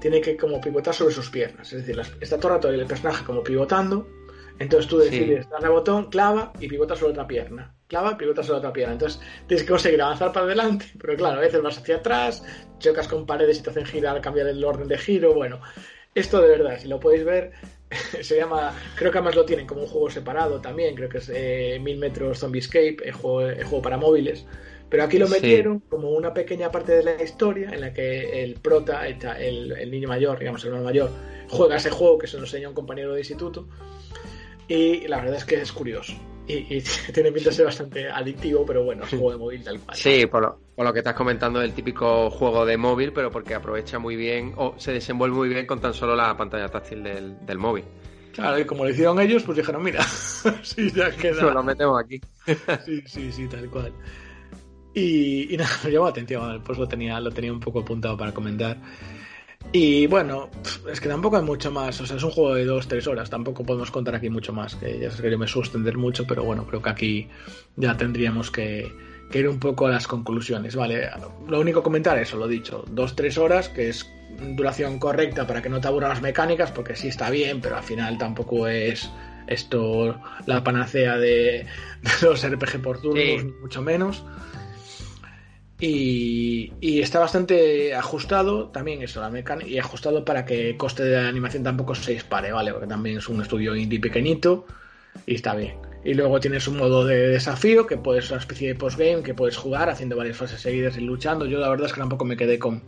Tiene 0.00 0.20
que 0.20 0.36
como 0.36 0.60
pivotar 0.60 0.94
sobre 0.94 1.14
sus 1.14 1.28
piernas. 1.28 1.72
Es 1.72 1.84
decir, 1.84 2.00
está 2.20 2.36
todo 2.38 2.48
el 2.48 2.54
rato 2.54 2.70
el 2.70 2.86
personaje 2.86 3.24
como 3.24 3.42
pivotando. 3.42 4.08
Entonces 4.58 4.88
tú 4.88 4.98
decides 4.98 5.48
darle 5.50 5.66
al 5.66 5.72
botón, 5.72 6.10
clava 6.10 6.52
y 6.60 6.68
pivota 6.68 6.96
sobre 6.96 7.12
otra 7.12 7.26
pierna. 7.26 7.74
Clava, 7.88 8.12
y 8.12 8.14
pivota 8.14 8.42
sobre 8.42 8.58
otra 8.58 8.72
pierna. 8.72 8.94
Entonces 8.94 9.20
tienes 9.46 9.64
que 9.64 9.70
conseguir 9.70 10.00
avanzar 10.00 10.32
para 10.32 10.46
adelante, 10.46 10.86
pero 11.00 11.16
claro, 11.16 11.38
a 11.38 11.40
veces 11.40 11.62
vas 11.62 11.78
hacia 11.78 11.96
atrás, 11.96 12.42
chocas 12.78 13.08
con 13.08 13.26
paredes 13.26 13.58
y 13.58 13.62
te 13.62 13.70
hacen 13.70 13.84
girar, 13.84 14.20
cambiar 14.20 14.46
el 14.46 14.62
orden 14.64 14.88
de 14.88 14.98
giro. 14.98 15.34
Bueno, 15.34 15.60
esto 16.14 16.40
de 16.40 16.48
verdad, 16.48 16.78
si 16.78 16.88
lo 16.88 17.00
podéis 17.00 17.24
ver, 17.24 17.52
se 18.20 18.36
llama, 18.36 18.74
creo 18.96 19.10
que 19.10 19.18
además 19.18 19.34
lo 19.34 19.44
tienen 19.44 19.66
como 19.66 19.82
un 19.82 19.88
juego 19.88 20.10
separado 20.10 20.60
también, 20.60 20.94
creo 20.94 21.08
que 21.08 21.18
es 21.18 21.30
eh, 21.32 21.78
1000 21.80 21.98
metros 21.98 22.38
Zombie 22.38 22.60
Escape, 22.60 22.98
el 23.04 23.12
juego, 23.12 23.82
para 23.82 23.96
móviles. 23.96 24.46
Pero 24.88 25.04
aquí 25.04 25.18
lo 25.18 25.26
metieron 25.26 25.80
como 25.80 26.10
una 26.10 26.34
pequeña 26.34 26.70
parte 26.70 26.92
de 26.92 27.02
la 27.02 27.22
historia 27.22 27.70
en 27.72 27.80
la 27.80 27.94
que 27.94 28.44
el 28.44 28.56
prota, 28.56 29.08
el, 29.08 29.72
el 29.72 29.90
niño 29.90 30.06
mayor, 30.06 30.38
digamos 30.38 30.62
el 30.64 30.68
hermano 30.68 30.84
mayor, 30.84 31.10
juega 31.48 31.76
ese 31.76 31.88
juego 31.90 32.18
que 32.18 32.26
se 32.26 32.36
lo 32.36 32.44
enseña 32.44 32.68
un 32.68 32.74
compañero 32.74 33.14
de 33.14 33.20
instituto. 33.20 33.68
Y 34.68 35.06
la 35.08 35.18
verdad 35.18 35.36
es 35.36 35.44
que 35.44 35.60
es 35.60 35.72
curioso. 35.72 36.14
Y, 36.46 36.80
tiene 37.12 37.32
pinta 37.32 37.50
de 37.50 37.56
ser 37.56 37.66
bastante 37.66 38.08
adictivo, 38.08 38.64
pero 38.66 38.84
bueno, 38.84 39.04
es 39.04 39.10
juego 39.10 39.32
de 39.32 39.36
móvil 39.38 39.64
tal 39.64 39.80
cual. 39.80 39.96
Sí, 39.96 40.26
por 40.26 40.42
lo, 40.42 40.58
por 40.74 40.84
lo 40.84 40.92
que 40.92 40.98
estás 41.00 41.14
comentando, 41.14 41.60
el 41.62 41.72
típico 41.72 42.30
juego 42.30 42.66
de 42.66 42.76
móvil, 42.76 43.12
pero 43.12 43.30
porque 43.30 43.54
aprovecha 43.54 43.98
muy 43.98 44.16
bien 44.16 44.54
o 44.56 44.74
se 44.78 44.92
desenvuelve 44.92 45.36
muy 45.36 45.48
bien 45.48 45.66
con 45.66 45.80
tan 45.80 45.94
solo 45.94 46.16
la 46.16 46.36
pantalla 46.36 46.68
táctil 46.68 47.02
del, 47.02 47.58
móvil. 47.58 47.84
Claro, 48.32 48.58
y 48.58 48.64
como 48.64 48.84
lo 48.84 48.90
hicieron 48.90 49.20
ellos, 49.20 49.42
pues 49.42 49.58
dijeron, 49.58 49.82
mira, 49.82 50.02
sí, 50.62 50.90
ya 50.90 51.10
queda. 51.10 51.52
lo 51.52 51.62
metemos 51.62 52.02
aquí. 52.02 52.20
sí, 52.84 53.02
sí, 53.06 53.32
sí, 53.32 53.46
tal 53.46 53.68
cual. 53.68 53.92
Y, 54.94 55.54
y 55.54 55.56
nada, 55.56 55.70
me 55.84 55.90
llamó 55.90 56.06
la 56.06 56.10
atención, 56.10 56.62
pues 56.64 56.78
lo 56.78 56.86
tenía, 56.88 57.20
lo 57.20 57.30
tenía 57.30 57.52
un 57.52 57.60
poco 57.60 57.80
apuntado 57.80 58.16
para 58.16 58.32
comentar. 58.32 58.78
Y 59.70 60.06
bueno, 60.06 60.50
es 60.90 61.00
que 61.00 61.08
tampoco 61.08 61.36
hay 61.36 61.42
mucho 61.42 61.70
más. 61.70 62.00
O 62.00 62.06
sea, 62.06 62.16
es 62.16 62.22
un 62.22 62.30
juego 62.30 62.54
de 62.54 62.66
2-3 62.66 63.06
horas. 63.06 63.30
Tampoco 63.30 63.64
podemos 63.64 63.90
contar 63.90 64.14
aquí 64.14 64.28
mucho 64.28 64.52
más. 64.52 64.74
Que 64.74 64.98
ya 64.98 65.10
sé 65.10 65.22
que 65.22 65.30
yo 65.30 65.38
me 65.38 65.46
suelo 65.46 65.98
mucho, 65.98 66.26
pero 66.26 66.44
bueno, 66.44 66.66
creo 66.66 66.82
que 66.82 66.90
aquí 66.90 67.28
ya 67.76 67.96
tendríamos 67.96 68.50
que, 68.50 68.92
ir 69.32 69.48
un 69.48 69.58
poco 69.58 69.86
a 69.86 69.90
las 69.90 70.06
conclusiones. 70.06 70.76
Vale, 70.76 71.08
lo 71.48 71.60
único 71.60 71.82
comentar 71.82 72.18
eso, 72.18 72.36
lo 72.36 72.48
dicho. 72.48 72.84
2-3 72.92 73.38
horas, 73.38 73.68
que 73.68 73.88
es 73.88 74.06
duración 74.56 74.98
correcta 74.98 75.46
para 75.46 75.62
que 75.62 75.68
no 75.68 75.80
te 75.80 75.88
aburran 75.88 76.10
las 76.10 76.22
mecánicas, 76.22 76.70
porque 76.72 76.96
sí 76.96 77.08
está 77.08 77.30
bien, 77.30 77.60
pero 77.60 77.76
al 77.76 77.82
final 77.82 78.18
tampoco 78.18 78.68
es 78.68 79.10
esto 79.46 80.20
la 80.46 80.62
panacea 80.62 81.16
de, 81.16 81.66
los 82.22 82.46
RPG 82.46 82.82
por 82.82 83.00
turnos, 83.00 83.44
mucho 83.60 83.82
menos. 83.82 84.24
Y, 85.84 87.00
está 87.00 87.18
bastante 87.18 87.92
ajustado 87.92 88.68
también 88.68 89.02
eso, 89.02 89.20
la 89.20 89.30
mecánica, 89.30 89.68
y 89.68 89.80
ajustado 89.80 90.24
para 90.24 90.44
que 90.44 90.70
el 90.70 90.76
coste 90.76 91.02
de 91.02 91.20
la 91.20 91.28
animación 91.28 91.64
tampoco 91.64 91.96
se 91.96 92.12
dispare, 92.12 92.52
¿vale? 92.52 92.70
Porque 92.72 92.86
también 92.86 93.18
es 93.18 93.28
un 93.28 93.42
estudio 93.42 93.74
indie 93.74 93.98
pequeñito 93.98 94.64
Y 95.26 95.34
está 95.34 95.56
bien. 95.56 95.74
Y 96.04 96.14
luego 96.14 96.38
tienes 96.38 96.68
un 96.68 96.76
modo 96.78 97.04
de 97.04 97.28
desafío 97.30 97.88
que 97.88 97.96
puedes, 97.96 98.30
una 98.30 98.38
especie 98.38 98.68
de 98.68 98.74
postgame 98.76 99.24
que 99.24 99.34
puedes 99.34 99.56
jugar 99.56 99.90
haciendo 99.90 100.16
varias 100.16 100.36
fases 100.36 100.60
seguidas 100.60 100.96
y 100.98 101.00
luchando. 101.00 101.46
Yo 101.46 101.58
la 101.58 101.68
verdad 101.68 101.86
es 101.86 101.92
que 101.92 102.00
tampoco 102.00 102.24
me 102.24 102.36
quedé 102.36 102.60
con. 102.60 102.84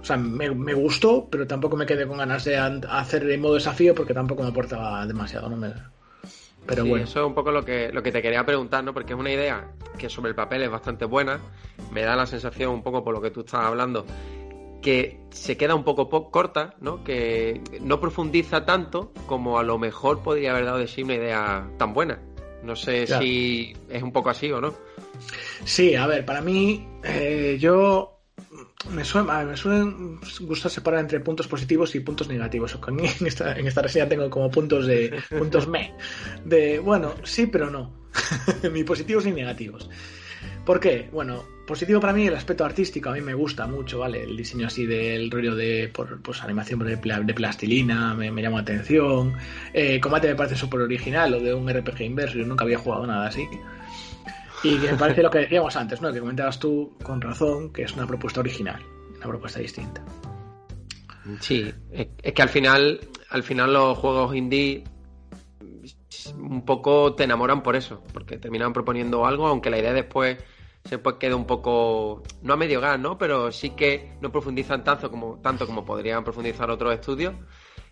O 0.00 0.04
sea, 0.04 0.16
me, 0.16 0.50
me 0.52 0.74
gustó, 0.74 1.28
pero 1.30 1.46
tampoco 1.46 1.76
me 1.76 1.86
quedé 1.86 2.06
con 2.06 2.18
ganas 2.18 2.44
de 2.44 2.56
hacer 2.56 3.30
el 3.30 3.40
modo 3.40 3.54
desafío 3.54 3.94
porque 3.94 4.14
tampoco 4.14 4.42
me 4.42 4.48
aportaba 4.48 5.06
demasiado. 5.06 5.48
No 5.48 5.56
me, 5.56 5.72
pero 6.68 6.84
bueno. 6.84 7.04
Eso 7.04 7.20
es 7.20 7.26
un 7.26 7.34
poco 7.34 7.50
lo 7.50 7.64
que, 7.64 7.90
lo 7.90 8.02
que 8.02 8.12
te 8.12 8.20
quería 8.20 8.44
preguntar, 8.44 8.84
¿no? 8.84 8.92
Porque 8.92 9.14
es 9.14 9.18
una 9.18 9.32
idea 9.32 9.72
que 9.96 10.10
sobre 10.10 10.28
el 10.28 10.34
papel 10.34 10.62
es 10.62 10.70
bastante 10.70 11.06
buena. 11.06 11.40
Me 11.90 12.02
da 12.02 12.14
la 12.14 12.26
sensación, 12.26 12.72
un 12.72 12.82
poco 12.82 13.02
por 13.02 13.14
lo 13.14 13.22
que 13.22 13.30
tú 13.30 13.40
estás 13.40 13.64
hablando, 13.64 14.04
que 14.82 15.18
se 15.30 15.56
queda 15.56 15.74
un 15.74 15.82
poco 15.82 16.30
corta, 16.30 16.74
¿no? 16.80 17.02
Que 17.02 17.62
no 17.80 18.00
profundiza 18.00 18.66
tanto 18.66 19.14
como 19.26 19.58
a 19.58 19.62
lo 19.62 19.78
mejor 19.78 20.22
podría 20.22 20.50
haber 20.50 20.66
dado 20.66 20.78
de 20.78 20.88
sí 20.88 21.02
una 21.02 21.14
idea 21.14 21.70
tan 21.78 21.94
buena. 21.94 22.20
No 22.62 22.76
sé 22.76 23.06
si 23.06 23.74
es 23.88 24.02
un 24.02 24.12
poco 24.12 24.28
así 24.28 24.52
o 24.52 24.60
no. 24.60 24.74
Sí, 25.64 25.94
a 25.94 26.06
ver, 26.06 26.26
para 26.26 26.42
mí, 26.42 26.86
eh, 27.02 27.56
yo 27.58 28.17
me, 28.90 29.04
suele, 29.04 29.44
me 29.44 29.56
suelen 29.56 30.20
gustar 30.40 30.70
separar 30.70 31.00
entre 31.00 31.20
puntos 31.20 31.48
positivos 31.48 31.94
y 31.94 32.00
puntos 32.00 32.28
negativos. 32.28 32.78
En 32.88 33.26
esta, 33.26 33.58
en 33.58 33.66
esta 33.66 33.82
reseña 33.82 34.08
tengo 34.08 34.30
como 34.30 34.50
puntos 34.50 34.86
de 34.86 35.20
puntos 35.36 35.66
me. 35.66 35.94
De 36.44 36.78
bueno, 36.78 37.14
sí, 37.24 37.46
pero 37.46 37.70
no. 37.70 37.92
ni 38.72 38.84
positivos 38.84 39.24
ni 39.24 39.32
negativos. 39.32 39.90
¿Por 40.64 40.80
qué? 40.80 41.08
Bueno, 41.12 41.44
positivo 41.66 42.00
para 42.00 42.12
mí 42.12 42.26
el 42.26 42.34
aspecto 42.34 42.64
artístico, 42.64 43.08
a 43.10 43.14
mí 43.14 43.20
me 43.20 43.34
gusta 43.34 43.66
mucho, 43.66 44.00
¿vale? 44.00 44.22
El 44.22 44.36
diseño 44.36 44.66
así 44.66 44.86
del 44.86 45.30
rollo 45.30 45.54
de 45.54 45.90
por, 45.92 46.20
pues, 46.20 46.42
animación 46.42 46.80
de, 46.80 46.96
de 46.96 47.34
plastilina, 47.34 48.14
me, 48.14 48.30
me, 48.30 48.42
llama 48.42 48.56
la 48.56 48.62
atención. 48.62 49.34
Eh, 49.72 49.98
combate 50.00 50.28
me 50.28 50.34
parece 50.34 50.56
súper 50.56 50.80
original, 50.80 51.30
lo 51.32 51.40
de 51.40 51.54
un 51.54 51.72
RPG 51.72 52.02
inverso, 52.02 52.38
yo 52.38 52.46
nunca 52.46 52.64
había 52.64 52.78
jugado 52.78 53.06
nada 53.06 53.28
así. 53.28 53.48
Y 54.62 54.76
me 54.78 54.94
parece 54.94 55.22
lo 55.22 55.30
que 55.30 55.38
decíamos 55.38 55.76
antes, 55.76 56.00
¿no? 56.00 56.12
Que 56.12 56.20
comentabas 56.20 56.58
tú 56.58 56.96
con 57.02 57.20
razón 57.20 57.72
que 57.72 57.82
es 57.82 57.92
una 57.94 58.06
propuesta 58.06 58.40
original, 58.40 58.82
una 59.16 59.26
propuesta 59.26 59.60
distinta. 59.60 60.04
Sí, 61.40 61.72
es 61.92 62.32
que 62.32 62.42
al 62.42 62.48
final, 62.48 63.00
al 63.30 63.42
final 63.42 63.72
los 63.72 63.98
juegos 63.98 64.34
indie 64.34 64.84
un 66.36 66.64
poco 66.64 67.14
te 67.14 67.24
enamoran 67.24 67.62
por 67.62 67.76
eso, 67.76 68.02
porque 68.12 68.38
terminan 68.38 68.72
proponiendo 68.72 69.26
algo, 69.26 69.46
aunque 69.46 69.70
la 69.70 69.78
idea 69.78 69.92
después 69.92 70.38
se 70.84 70.98
pues 70.98 71.16
queda 71.16 71.36
un 71.36 71.46
poco, 71.46 72.22
no 72.42 72.54
a 72.54 72.56
medio 72.56 72.80
gas, 72.80 72.98
¿no? 72.98 73.18
Pero 73.18 73.52
sí 73.52 73.70
que 73.70 74.16
no 74.20 74.32
profundizan 74.32 74.84
tanto 74.84 75.10
como, 75.10 75.38
tanto 75.40 75.66
como 75.66 75.84
podrían 75.84 76.24
profundizar 76.24 76.70
otros 76.70 76.94
estudios 76.94 77.34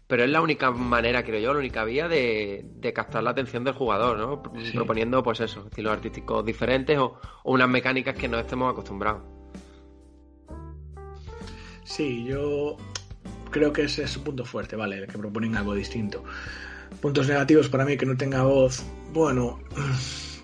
pero 0.07 0.25
es 0.25 0.31
la 0.31 0.41
única 0.41 0.71
manera, 0.71 1.25
creo 1.25 1.41
yo, 1.41 1.53
la 1.53 1.59
única 1.59 1.85
vía 1.85 2.09
de, 2.09 2.65
captar 2.95 3.23
la 3.23 3.31
atención 3.31 3.65
del 3.65 3.75
jugador, 3.75 4.19
¿no? 4.19 4.43
Proponiendo, 4.73 5.23
pues 5.23 5.41
eso, 5.41 5.67
estilos 5.67 5.93
artísticos 5.93 6.45
diferentes 6.45 6.97
o, 6.99 7.19
unas 7.45 7.69
mecánicas 7.69 8.15
que 8.15 8.29
no 8.29 8.39
estemos 8.39 8.71
acostumbrados. 8.71 9.23
Sí, 11.85 12.25
yo 12.25 12.77
creo 13.51 13.73
que 13.73 13.83
ese 13.83 14.05
es 14.05 14.11
su 14.11 14.23
punto 14.23 14.45
fuerte, 14.45 14.77
¿vale? 14.77 14.99
El 14.99 15.07
que 15.07 15.19
proponen 15.19 15.57
algo 15.57 15.75
distinto. 15.75 16.23
Puntos 17.01 17.27
negativos 17.27 17.69
para 17.69 17.85
mí 17.85 17.97
que 17.97 18.07
no 18.07 18.17
tenga 18.17 18.43
voz. 18.45 18.85
Bueno, 19.13 19.59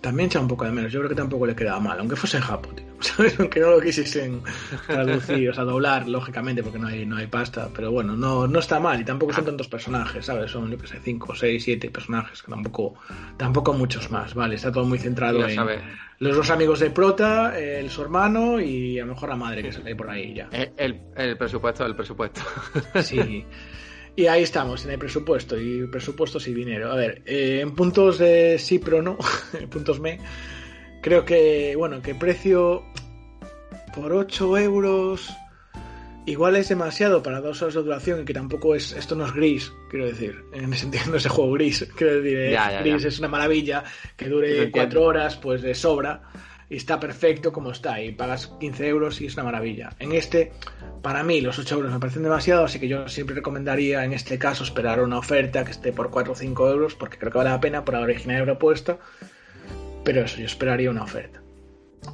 también 0.02 0.26
echa 0.26 0.40
un 0.40 0.48
poco 0.48 0.64
de 0.64 0.72
menos. 0.72 0.92
Yo 0.92 0.98
creo 1.00 1.08
que 1.08 1.14
tampoco 1.14 1.46
le 1.46 1.54
quedaba 1.54 1.80
mal, 1.80 1.98
aunque 1.98 2.16
fuese 2.16 2.36
en 2.36 2.42
Japón, 2.42 2.76
tío. 2.76 2.86
¿Sabes? 3.00 3.38
Aunque 3.40 3.60
no 3.60 3.70
lo 3.70 3.80
quisiesen 3.80 4.42
traducir, 4.86 5.48
o 5.48 5.54
sea, 5.54 5.64
doblar, 5.64 6.08
lógicamente, 6.08 6.62
porque 6.62 6.78
no 6.78 6.88
hay, 6.88 7.06
no 7.06 7.16
hay 7.16 7.28
pasta. 7.28 7.70
Pero 7.74 7.90
bueno, 7.90 8.16
no, 8.16 8.46
no 8.46 8.58
está 8.58 8.78
mal 8.80 9.00
y 9.00 9.04
tampoco 9.04 9.32
son 9.32 9.46
tantos 9.46 9.68
personajes, 9.68 10.26
¿sabes? 10.26 10.50
Son, 10.50 10.70
yo 10.70 10.76
que 10.76 10.86
sé, 10.86 10.98
5, 11.02 11.34
6, 11.34 11.64
7 11.64 11.90
personajes, 11.90 12.42
que 12.42 12.50
tampoco, 12.50 12.94
tampoco 13.36 13.72
muchos 13.72 14.10
más, 14.10 14.34
¿vale? 14.34 14.56
Está 14.56 14.70
todo 14.70 14.84
muy 14.84 14.98
centrado 14.98 15.46
en 15.48 15.58
los 16.18 16.36
dos 16.36 16.50
amigos 16.50 16.78
de 16.78 16.90
Prota, 16.90 17.58
el 17.58 17.90
su 17.90 18.02
hermano 18.02 18.60
y 18.60 18.98
a 19.00 19.04
lo 19.04 19.14
mejor 19.14 19.30
la 19.30 19.36
madre 19.36 19.62
que 19.62 19.72
sale 19.72 19.96
por 19.96 20.08
ahí 20.08 20.34
ya. 20.34 20.48
El, 20.52 20.70
el, 20.76 21.00
el 21.16 21.36
presupuesto, 21.36 21.84
el 21.84 21.96
presupuesto. 21.96 22.42
Sí. 23.02 23.44
Y 24.14 24.26
ahí 24.26 24.42
estamos, 24.42 24.84
en 24.84 24.90
el 24.90 24.98
presupuesto, 24.98 25.58
y 25.58 25.86
presupuesto 25.86 26.38
y 26.46 26.52
dinero. 26.52 26.92
A 26.92 26.96
ver, 26.96 27.22
eh, 27.24 27.60
en 27.62 27.74
puntos 27.74 28.18
de 28.18 28.58
sí, 28.58 28.78
pero 28.78 29.00
no, 29.00 29.16
en 29.58 29.68
puntos 29.70 30.00
me, 30.00 30.18
creo 31.00 31.24
que, 31.24 31.74
bueno, 31.76 32.02
que 32.02 32.14
precio 32.14 32.84
por 33.94 34.12
8 34.12 34.58
euros 34.58 35.30
igual 36.24 36.56
es 36.56 36.68
demasiado 36.68 37.22
para 37.22 37.40
dos 37.40 37.62
horas 37.62 37.74
de 37.74 37.82
duración 37.82 38.20
y 38.20 38.24
que 38.24 38.32
tampoco 38.32 38.74
es, 38.74 38.92
esto 38.92 39.14
no 39.14 39.26
es 39.26 39.32
gris, 39.32 39.72
quiero 39.90 40.06
decir, 40.06 40.44
en 40.52 40.72
ese 40.72 40.82
sentido 40.82 41.04
no 41.10 41.16
es 41.16 41.26
juego 41.26 41.52
gris, 41.52 41.88
quiero 41.96 42.20
decir, 42.20 42.38
eh, 42.38 42.58
gris 42.80 43.04
es 43.04 43.18
una 43.18 43.28
maravilla, 43.28 43.82
que 44.16 44.28
dure 44.28 44.70
4 44.70 45.02
horas, 45.02 45.36
pues 45.36 45.62
de 45.62 45.74
sobra 45.74 46.22
y 46.72 46.76
está 46.76 46.98
perfecto 46.98 47.52
como 47.52 47.70
está 47.70 48.00
y 48.00 48.12
pagas 48.12 48.46
15 48.58 48.88
euros 48.88 49.20
y 49.20 49.26
es 49.26 49.34
una 49.34 49.44
maravilla. 49.44 49.90
En 49.98 50.12
este, 50.12 50.54
para 51.02 51.22
mí, 51.22 51.42
los 51.42 51.58
8 51.58 51.74
euros 51.74 51.92
me 51.92 51.98
parecen 51.98 52.22
demasiado, 52.22 52.64
así 52.64 52.80
que 52.80 52.88
yo 52.88 53.08
siempre 53.08 53.36
recomendaría 53.36 54.02
en 54.06 54.14
este 54.14 54.38
caso 54.38 54.64
esperar 54.64 55.02
una 55.02 55.18
oferta 55.18 55.66
que 55.66 55.70
esté 55.70 55.92
por 55.92 56.10
4 56.10 56.32
o 56.32 56.34
5 56.34 56.70
euros, 56.70 56.94
porque 56.94 57.18
creo 57.18 57.30
que 57.30 57.36
vale 57.36 57.50
la 57.50 57.60
pena 57.60 57.84
por 57.84 57.92
la 57.92 58.00
original 58.00 58.44
propuesta, 58.44 58.98
pero 60.02 60.22
eso, 60.22 60.38
yo 60.38 60.46
esperaría 60.46 60.90
una 60.90 61.02
oferta. 61.02 61.42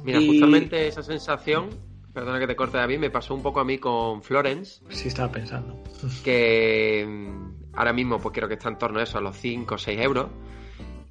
Mira, 0.03 0.19
justamente 0.19 0.89
esa 0.89 1.03
sensación, 1.03 1.69
perdona 2.13 2.37
que 2.37 2.47
te 2.47 2.57
corte 2.57 2.79
David, 2.79 2.99
me 2.99 3.09
pasó 3.09 3.35
un 3.35 3.41
poco 3.41 3.61
a 3.61 3.63
mí 3.63 3.77
con 3.77 4.21
Florence. 4.21 4.81
Sí, 4.89 5.07
estaba 5.07 5.31
pensando. 5.31 5.81
Que 6.25 7.05
mm, 7.07 7.75
ahora 7.77 7.93
mismo 7.93 8.19
pues 8.19 8.35
creo 8.35 8.49
que 8.49 8.55
está 8.55 8.67
en 8.67 8.77
torno 8.77 8.99
a 8.99 9.03
eso, 9.03 9.19
a 9.19 9.21
los 9.21 9.37
5 9.37 9.75
o 9.75 9.77
6 9.77 10.01
euros. 10.01 10.27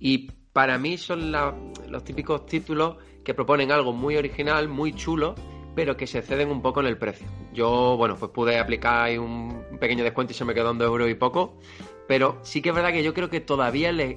Y 0.01 0.33
para 0.53 0.77
mí 0.77 0.99
son 0.99 1.33
los 1.33 2.05
típicos 2.05 2.45
títulos 2.45 2.99
que 3.29 3.35
proponen 3.35 3.71
algo 3.71 3.93
muy 3.93 4.17
original, 4.17 4.69
muy 4.69 4.95
chulo, 4.95 5.35
pero 5.75 5.99
que 5.99 6.07
se 6.07 6.23
ceden 6.23 6.49
un 6.49 6.63
poco 6.63 6.81
en 6.81 6.87
el 6.87 6.97
precio. 6.97 7.27
Yo, 7.53 7.95
bueno, 7.99 8.17
pues 8.17 8.31
pude 8.31 8.59
aplicar 8.59 9.19
un 9.19 9.67
pequeño 9.79 10.03
descuento 10.03 10.33
y 10.33 10.35
se 10.35 10.47
me 10.47 10.55
quedó 10.55 10.71
en 10.71 10.79
2 10.79 10.89
euros 10.89 11.11
y 11.11 11.15
poco, 11.15 11.59
pero 12.07 12.39
sí 12.41 12.63
que 12.63 12.71
es 12.71 12.75
verdad 12.75 12.91
que 12.91 13.03
yo 13.03 13.13
creo 13.13 13.29
que 13.29 13.41
todavía 13.41 13.93
les, 13.93 14.17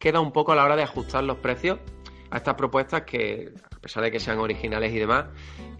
queda 0.00 0.18
un 0.18 0.32
poco 0.32 0.50
a 0.50 0.56
la 0.56 0.64
hora 0.64 0.74
de 0.74 0.82
ajustar 0.82 1.22
los 1.22 1.36
precios 1.36 1.78
a 2.30 2.38
estas 2.38 2.56
propuestas 2.56 3.02
que, 3.02 3.52
a 3.72 3.78
pesar 3.78 4.02
de 4.02 4.10
que 4.10 4.18
sean 4.18 4.40
originales 4.40 4.92
y 4.92 4.98
demás, 4.98 5.26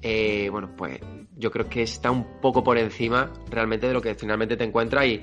eh, 0.00 0.48
bueno, 0.48 0.70
pues 0.76 1.00
yo 1.36 1.50
creo 1.50 1.68
que 1.68 1.82
está 1.82 2.12
un 2.12 2.40
poco 2.40 2.62
por 2.62 2.78
encima 2.78 3.32
realmente 3.50 3.88
de 3.88 3.92
lo 3.92 4.00
que 4.00 4.14
finalmente 4.14 4.56
te 4.56 4.62
encuentras 4.62 5.04
y 5.04 5.20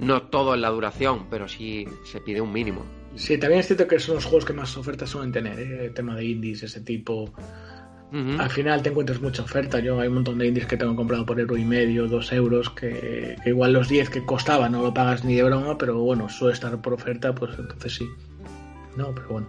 no 0.00 0.24
todo 0.24 0.52
en 0.52 0.60
la 0.60 0.68
duración, 0.68 1.28
pero 1.30 1.48
sí 1.48 1.86
se 2.04 2.20
pide 2.20 2.42
un 2.42 2.52
mínimo. 2.52 2.84
Sí, 3.18 3.36
también 3.36 3.60
es 3.60 3.66
cierto 3.66 3.88
que 3.88 3.98
son 3.98 4.14
los 4.14 4.24
juegos 4.24 4.44
que 4.44 4.52
más 4.52 4.76
ofertas 4.76 5.10
suelen 5.10 5.32
tener, 5.32 5.58
¿eh? 5.58 5.86
el 5.86 5.92
tema 5.92 6.14
de 6.14 6.24
indies, 6.24 6.62
ese 6.62 6.80
tipo. 6.80 7.32
Al 8.12 8.48
final 8.48 8.80
te 8.80 8.88
encuentras 8.88 9.20
mucha 9.20 9.42
oferta. 9.42 9.80
Yo 9.80 10.00
hay 10.00 10.08
un 10.08 10.14
montón 10.14 10.38
de 10.38 10.46
indies 10.46 10.66
que 10.66 10.76
tengo 10.76 10.94
comprado 10.94 11.26
por 11.26 11.38
euro 11.38 11.56
y 11.56 11.64
medio, 11.64 12.06
dos 12.06 12.32
euros, 12.32 12.70
que, 12.70 13.36
igual 13.44 13.72
los 13.72 13.88
10 13.88 14.08
que 14.08 14.24
costaba 14.24 14.68
no 14.68 14.82
lo 14.82 14.94
pagas 14.94 15.24
ni 15.24 15.34
de 15.34 15.42
broma, 15.42 15.76
pero 15.76 15.98
bueno, 15.98 16.28
suele 16.28 16.54
estar 16.54 16.80
por 16.80 16.94
oferta, 16.94 17.34
pues 17.34 17.58
entonces 17.58 17.92
sí. 17.92 18.08
No, 18.96 19.12
pero 19.12 19.28
bueno. 19.28 19.48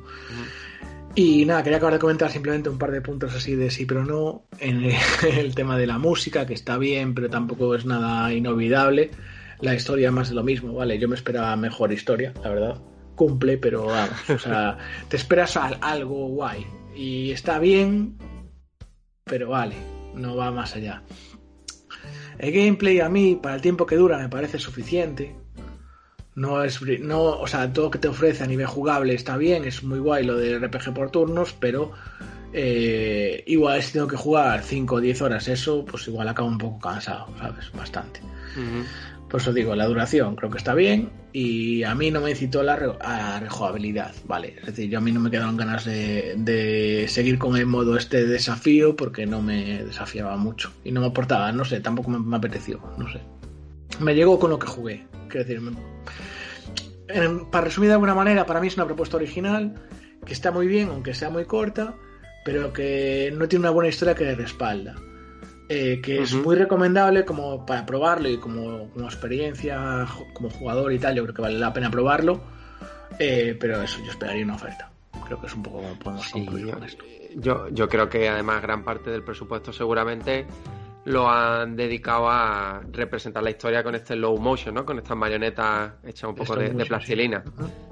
Y 1.13 1.45
nada, 1.45 1.61
quería 1.61 1.77
acabar 1.77 1.93
de 1.93 1.99
comentar 1.99 2.31
simplemente 2.31 2.69
un 2.69 2.79
par 2.79 2.91
de 2.91 3.01
puntos 3.01 3.35
así 3.35 3.55
de 3.55 3.69
sí, 3.69 3.85
pero 3.85 4.03
no. 4.03 4.45
En 4.59 4.83
el 5.37 5.53
tema 5.53 5.77
de 5.77 5.85
la 5.85 5.99
música, 5.99 6.45
que 6.47 6.55
está 6.55 6.79
bien, 6.79 7.13
pero 7.13 7.29
tampoco 7.29 7.75
es 7.75 7.85
nada 7.85 8.33
inolvidable. 8.33 9.11
La 9.61 9.75
historia 9.75 10.11
más 10.11 10.29
de 10.29 10.35
lo 10.35 10.43
mismo, 10.43 10.73
¿vale? 10.73 10.97
Yo 10.97 11.07
me 11.07 11.15
esperaba 11.15 11.55
mejor 11.55 11.93
historia, 11.93 12.33
la 12.43 12.49
verdad 12.49 12.81
cumple, 13.19 13.57
pero 13.57 13.87
vamos, 13.87 14.29
o 14.29 14.39
sea, 14.39 14.77
te 15.09 15.17
esperas 15.17 15.57
algo 15.57 16.29
guay. 16.29 16.65
Y 16.95 17.31
está 17.31 17.59
bien, 17.59 18.17
pero 19.25 19.49
vale, 19.49 19.75
no 20.15 20.37
va 20.37 20.51
más 20.51 20.73
allá. 20.77 21.03
El 22.37 22.53
gameplay 22.53 23.01
a 23.01 23.09
mí, 23.09 23.35
para 23.35 23.55
el 23.55 23.61
tiempo 23.61 23.85
que 23.85 23.97
dura, 23.97 24.17
me 24.17 24.29
parece 24.29 24.57
suficiente. 24.57 25.35
No 26.35 26.63
es. 26.63 26.81
No, 27.01 27.23
o 27.23 27.45
sea, 27.45 27.71
todo 27.73 27.85
lo 27.85 27.91
que 27.91 27.99
te 27.99 28.07
ofrece 28.07 28.45
a 28.45 28.47
nivel 28.47 28.67
jugable 28.67 29.13
está 29.13 29.35
bien, 29.35 29.65
es 29.65 29.83
muy 29.83 29.99
guay 29.99 30.23
lo 30.23 30.37
de 30.37 30.57
RPG 30.57 30.93
por 30.93 31.11
turnos, 31.11 31.53
pero. 31.59 31.91
Eh, 32.53 33.43
igual 33.47 33.83
si 33.83 33.93
tengo 33.93 34.07
que 34.07 34.15
jugar 34.15 34.63
5 34.63 34.95
o 34.95 34.99
10 35.01 35.21
horas 35.21 35.47
eso, 35.49 35.85
pues 35.85 36.07
igual 36.07 36.29
acabo 36.29 36.47
un 36.47 36.57
poco 36.57 36.79
cansado, 36.79 37.27
¿sabes? 37.37 37.69
Bastante. 37.73 38.21
Por 39.29 39.41
eso 39.41 39.53
digo, 39.53 39.75
la 39.75 39.85
duración 39.85 40.35
creo 40.35 40.49
que 40.49 40.57
está 40.57 40.73
bien 40.73 41.11
y 41.33 41.83
a 41.83 41.93
mí 41.93 42.09
no 42.09 42.19
me 42.19 42.31
incitó 42.31 42.63
la 42.63 42.73
a 43.01 43.39
rejugabilidad, 43.39 44.11
¿vale? 44.25 44.55
Es 44.59 44.65
decir, 44.65 44.89
yo 44.89 44.97
a 44.97 45.01
mí 45.01 45.11
no 45.11 45.19
me 45.19 45.29
quedaron 45.29 45.55
ganas 45.55 45.85
de, 45.85 47.05
seguir 47.07 47.37
con 47.37 47.55
el 47.55 47.67
modo 47.67 47.95
este 47.95 48.25
desafío 48.25 48.95
porque 48.95 49.27
no 49.27 49.41
me 49.43 49.83
desafiaba 49.83 50.35
mucho 50.35 50.71
y 50.83 50.91
no 50.91 51.01
me 51.01 51.07
aportaba, 51.07 51.51
no 51.51 51.63
sé, 51.63 51.79
tampoco 51.79 52.09
me, 52.09 52.35
apeteció, 52.35 52.81
no 52.97 53.11
sé. 53.11 53.19
Me 53.99 54.15
llegó 54.15 54.39
con 54.39 54.49
lo 54.49 54.57
que 54.57 54.65
jugué, 54.65 55.05
quiero 55.27 55.45
decir, 55.45 55.61
para 57.51 57.65
resumir 57.65 57.89
de 57.89 57.93
alguna 57.93 58.15
manera, 58.15 58.47
para 58.47 58.59
mí 58.59 58.67
es 58.67 58.77
una 58.77 58.85
propuesta 58.85 59.17
original 59.17 59.75
que 60.25 60.33
está 60.33 60.51
muy 60.51 60.65
bien, 60.65 60.89
aunque 60.89 61.13
sea 61.13 61.29
muy 61.29 61.45
corta, 61.45 61.93
pero 62.45 62.73
que 62.73 63.31
no 63.37 63.47
tiene 63.47 63.61
una 63.61 63.71
buena 63.71 63.89
historia 63.89 64.15
que 64.15 64.23
le 64.23 64.33
respalda. 64.33 64.95
Eh, 65.71 66.01
que 66.01 66.23
es 66.23 66.33
muy 66.33 66.55
recomendable 66.55 67.23
como 67.23 67.63
para 67.63 67.85
probarlo 67.85 68.27
y 68.27 68.37
como, 68.37 68.89
como, 68.89 69.05
experiencia 69.05 70.07
como 70.33 70.49
jugador 70.49 70.91
y 70.91 70.97
tal, 70.97 71.15
yo 71.15 71.21
creo 71.21 71.35
que 71.35 71.41
vale 71.43 71.59
la 71.59 71.71
pena 71.71 71.91
probarlo. 71.91 72.41
Eh, 73.19 73.55
pero 73.59 73.79
eso, 73.83 73.99
yo 74.03 74.09
esperaría 74.09 74.43
una 74.43 74.55
oferta. 74.55 74.91
Creo 75.25 75.39
que 75.39 75.45
es 75.45 75.53
un 75.53 75.61
poco 75.61 75.77
como 75.77 75.99
podemos 75.99 76.29
concluir 76.29 76.73
con 76.73 76.83
esto. 76.83 77.05
Yo, 77.35 77.69
yo 77.69 77.87
creo 77.87 78.09
que 78.09 78.27
además 78.27 78.63
gran 78.63 78.83
parte 78.83 79.11
del 79.11 79.23
presupuesto 79.23 79.71
seguramente 79.71 80.47
lo 81.05 81.29
han 81.29 81.75
dedicado 81.75 82.29
a 82.29 82.81
representar 82.91 83.43
la 83.43 83.51
historia 83.51 83.83
con 83.83 83.93
este 83.93 84.15
low 84.15 84.37
motion, 84.39 84.73
¿no? 84.73 84.85
Con 84.85 84.97
estas 84.97 85.17
marionetas 85.17 85.93
hechas 86.03 86.29
un 86.29 86.35
poco 86.35 86.55
de, 86.55 86.69
plastilina. 86.85 87.43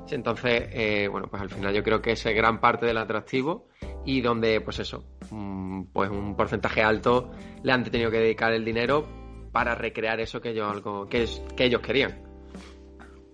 entonces, 0.10 0.70
eh, 0.72 1.08
bueno, 1.10 1.28
pues 1.28 1.42
al 1.42 1.50
final 1.50 1.74
yo 1.74 1.84
creo 1.84 2.02
que 2.02 2.14
ese 2.14 2.32
es 2.32 2.36
gran 2.36 2.60
parte 2.60 2.88
del 2.88 2.98
atractivo 2.98 3.68
y 4.08 4.22
donde, 4.22 4.62
pues 4.62 4.80
eso, 4.80 5.04
mm, 5.30 5.84
pues 5.92 6.10
un 6.10 6.36
porcentaje 6.36 6.82
alto 6.82 7.30
le 7.62 7.74
han 7.74 7.84
tenido 7.84 8.10
que 8.10 8.18
dedicar 8.18 8.54
el 8.54 8.64
dinero 8.64 9.06
para 9.52 9.76
recrear 9.76 10.20
eso 10.22 10.40
que 10.40 10.52
ellos, 10.52 10.72
algo, 10.72 11.10
que, 11.10 11.28
que 11.56 11.66
ellos 11.66 11.82
querían. 11.82 12.24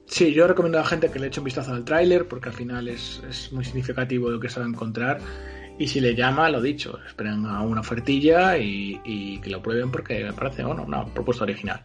Sí, 0.07 0.33
yo 0.33 0.47
recomiendo 0.47 0.79
a 0.79 0.81
la 0.81 0.87
gente 0.87 1.11
que 1.11 1.19
le 1.19 1.27
eche 1.27 1.39
un 1.39 1.45
vistazo 1.45 1.73
al 1.73 1.85
tráiler 1.85 2.27
porque 2.27 2.49
al 2.49 2.55
final 2.55 2.87
es, 2.87 3.21
es 3.29 3.53
muy 3.53 3.63
significativo 3.63 4.29
lo 4.29 4.39
que 4.39 4.49
se 4.49 4.59
va 4.59 4.65
a 4.65 4.69
encontrar 4.69 5.19
y 5.77 5.87
si 5.87 5.99
le 6.01 6.15
llama, 6.15 6.49
lo 6.49 6.59
dicho, 6.59 6.99
esperen 7.05 7.45
a 7.45 7.61
una 7.61 7.81
ofertilla 7.81 8.57
y, 8.57 9.39
que 9.41 9.49
lo 9.49 9.61
prueben 9.61 9.91
porque 9.91 10.23
me 10.23 10.33
parece 10.33 10.63
bueno, 10.63 10.83
una 10.83 11.05
propuesta 11.05 11.43
original. 11.43 11.83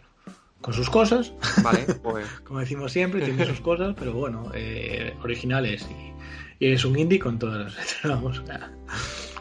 Con 0.63 0.75
sus 0.75 0.91
cosas, 0.91 1.33
vale, 1.63 1.87
pues. 2.03 2.27
como 2.43 2.61
decimos 2.61 2.91
siempre, 2.91 3.21
tiene 3.21 3.45
sus 3.45 3.61
cosas, 3.61 3.95
pero 3.99 4.13
bueno, 4.13 4.51
eh, 4.55 5.15
originales 5.23 5.87
y, 5.91 6.13
y, 6.59 6.73
es 6.73 6.85
un 6.85 6.99
indie 6.99 7.19
con 7.19 7.39
todas 7.39 7.75
las 7.75 7.97
Vamos, 8.05 8.43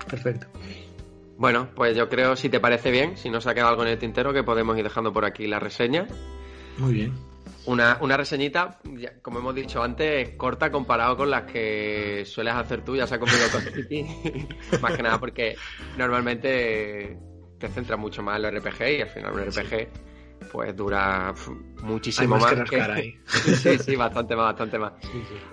perfecto. 0.09 0.47
Bueno, 1.37 1.69
pues 1.75 1.95
yo 1.95 2.09
creo, 2.09 2.35
si 2.35 2.49
te 2.49 2.59
parece 2.59 2.89
bien, 2.89 3.15
si 3.15 3.29
no 3.29 3.41
se 3.41 3.49
ha 3.49 3.53
quedado 3.53 3.69
algo 3.69 3.83
en 3.83 3.89
el 3.89 3.99
tintero, 3.99 4.33
que 4.33 4.43
podemos 4.43 4.77
ir 4.77 4.83
dejando 4.83 5.13
por 5.13 5.23
aquí 5.23 5.45
la 5.45 5.59
reseña. 5.59 6.07
Muy 6.77 6.93
bien. 6.93 7.13
Una, 7.65 7.97
una 8.01 8.17
reseñita, 8.17 8.79
como 9.21 9.39
hemos 9.39 9.53
dicho 9.53 9.83
antes, 9.83 10.31
corta 10.37 10.71
comparado 10.71 11.17
con 11.17 11.29
las 11.29 11.43
que 11.43 12.23
sueles 12.25 12.53
hacer 12.55 12.83
tú, 12.83 12.95
ya 12.95 13.05
sea 13.05 13.19
conmigo 13.19 13.43
con 13.51 13.61
City. 13.61 14.05
más 14.81 14.95
que 14.95 15.03
nada 15.03 15.19
porque 15.19 15.55
normalmente 15.97 17.19
te 17.59 17.67
centras 17.69 17.99
mucho 17.99 18.23
más 18.23 18.37
en 18.37 18.43
los 18.43 18.53
RPG 18.53 18.81
y 18.97 19.01
al 19.01 19.09
final 19.09 19.33
un 19.33 19.45
RPG 19.45 19.89
pues 20.51 20.75
dura 20.75 21.33
muchísimo 21.83 22.37
más. 22.37 22.53
sí, 23.25 23.77
sí, 23.77 23.95
bastante 23.95 24.35
más, 24.35 24.45
bastante 24.45 24.79
más. 24.79 24.93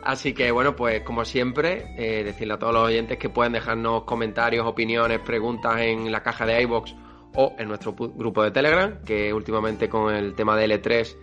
Así 0.02 0.32
que 0.32 0.50
bueno, 0.50 0.74
pues 0.76 1.02
como 1.02 1.24
siempre, 1.24 1.94
eh, 1.96 2.24
decirle 2.24 2.54
a 2.54 2.58
todos 2.58 2.72
los 2.72 2.86
oyentes 2.88 3.18
que 3.18 3.28
pueden 3.28 3.52
dejarnos 3.52 4.04
comentarios, 4.04 4.66
opiniones, 4.66 5.20
preguntas 5.20 5.80
en 5.80 6.10
la 6.10 6.22
caja 6.22 6.46
de 6.46 6.62
iBox 6.62 6.94
o 7.36 7.54
en 7.58 7.68
nuestro 7.68 7.94
grupo 7.94 8.42
de 8.42 8.50
Telegram, 8.50 9.02
que 9.04 9.32
últimamente 9.32 9.88
con 9.88 10.14
el 10.14 10.34
tema 10.34 10.56
de 10.56 10.80
L3 10.80 11.16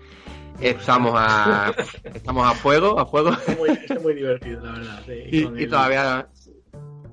Estamos 0.59 1.13
a, 1.15 1.73
estamos 2.13 2.47
a 2.47 2.53
fuego, 2.53 2.99
a 2.99 3.05
fuego. 3.05 3.31
Es 3.47 4.01
muy, 4.01 4.13
divertido, 4.13 4.61
la 4.63 4.73
verdad. 4.73 5.03
y, 5.07 5.67
todavía... 5.67 6.27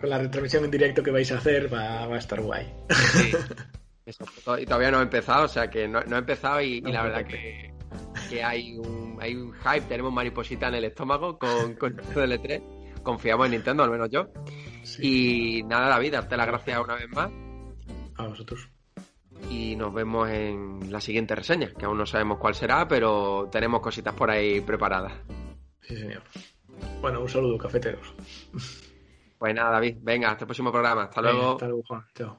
Con 0.00 0.11
la 0.11 0.18
retransmisión 0.18 0.64
en 0.64 0.70
directo 0.70 1.02
que 1.02 1.11
vais 1.11 1.30
a 1.32 1.38
hacer 1.38 1.72
va, 1.72 2.04
a 2.04 2.18
estar 2.18 2.40
guay. 2.40 2.72
y 4.59 4.64
todavía 4.64 4.90
no 4.90 5.01
he 5.01 5.03
empezado, 5.03 5.44
o 5.44 5.49
sea 5.49 5.68
que 5.68 5.88
no, 5.88 6.01
he 6.01 6.18
empezado 6.18 6.61
y, 6.61 6.81
la 6.81 7.03
verdad 7.03 7.27
que, 7.27 7.73
que, 8.29 8.42
hay, 8.42 8.77
un, 8.77 9.18
hay 9.21 9.35
un 9.35 9.53
hype, 9.53 9.83
tenemos 9.83 10.12
mariposita 10.12 10.68
en 10.68 10.75
el 10.75 10.85
estómago 10.85 11.38
con, 11.38 11.75
con 11.75 11.99
el 12.16 12.33
E3. 12.33 13.03
Confiamos 13.03 13.47
en 13.47 13.53
Nintendo, 13.53 13.85
al 13.85 13.90
menos 13.90 14.11
yo. 14.11 14.29
Y 15.01 15.62
nada, 15.64 15.88
David, 15.88 16.12
darte 16.12 16.37
las 16.37 16.47
gracias 16.47 16.81
una 16.83 16.94
vez 16.94 17.09
más. 17.11 17.31
A 18.16 18.27
vosotros 18.27 18.68
y 19.51 19.77
nos 19.77 19.92
vemos 19.92 20.29
en 20.29 20.90
la 20.90 21.01
siguiente 21.01 21.35
reseña, 21.35 21.71
que 21.73 21.85
aún 21.85 21.99
no 21.99 22.07
sabemos 22.07 22.38
cuál 22.38 22.55
será, 22.55 22.87
pero 22.88 23.49
tenemos 23.51 23.81
cositas 23.81 24.14
por 24.14 24.31
ahí 24.31 24.61
preparadas. 24.61 25.12
Sí, 25.81 25.97
señor. 25.97 26.23
Bueno, 27.01 27.21
un 27.21 27.29
saludo, 27.29 27.57
cafeteros. 27.59 28.12
Pues 29.38 29.55
nada, 29.55 29.71
David, 29.71 29.97
venga, 30.01 30.31
hasta 30.31 30.44
el 30.44 30.49
próximo 30.49 30.71
programa. 30.71 31.05
Hasta 31.05 31.23
luego. 31.23 31.53
Hasta 31.53 31.66
luego, 31.66 31.83
Juan. 31.87 32.05
Chao. 32.14 32.38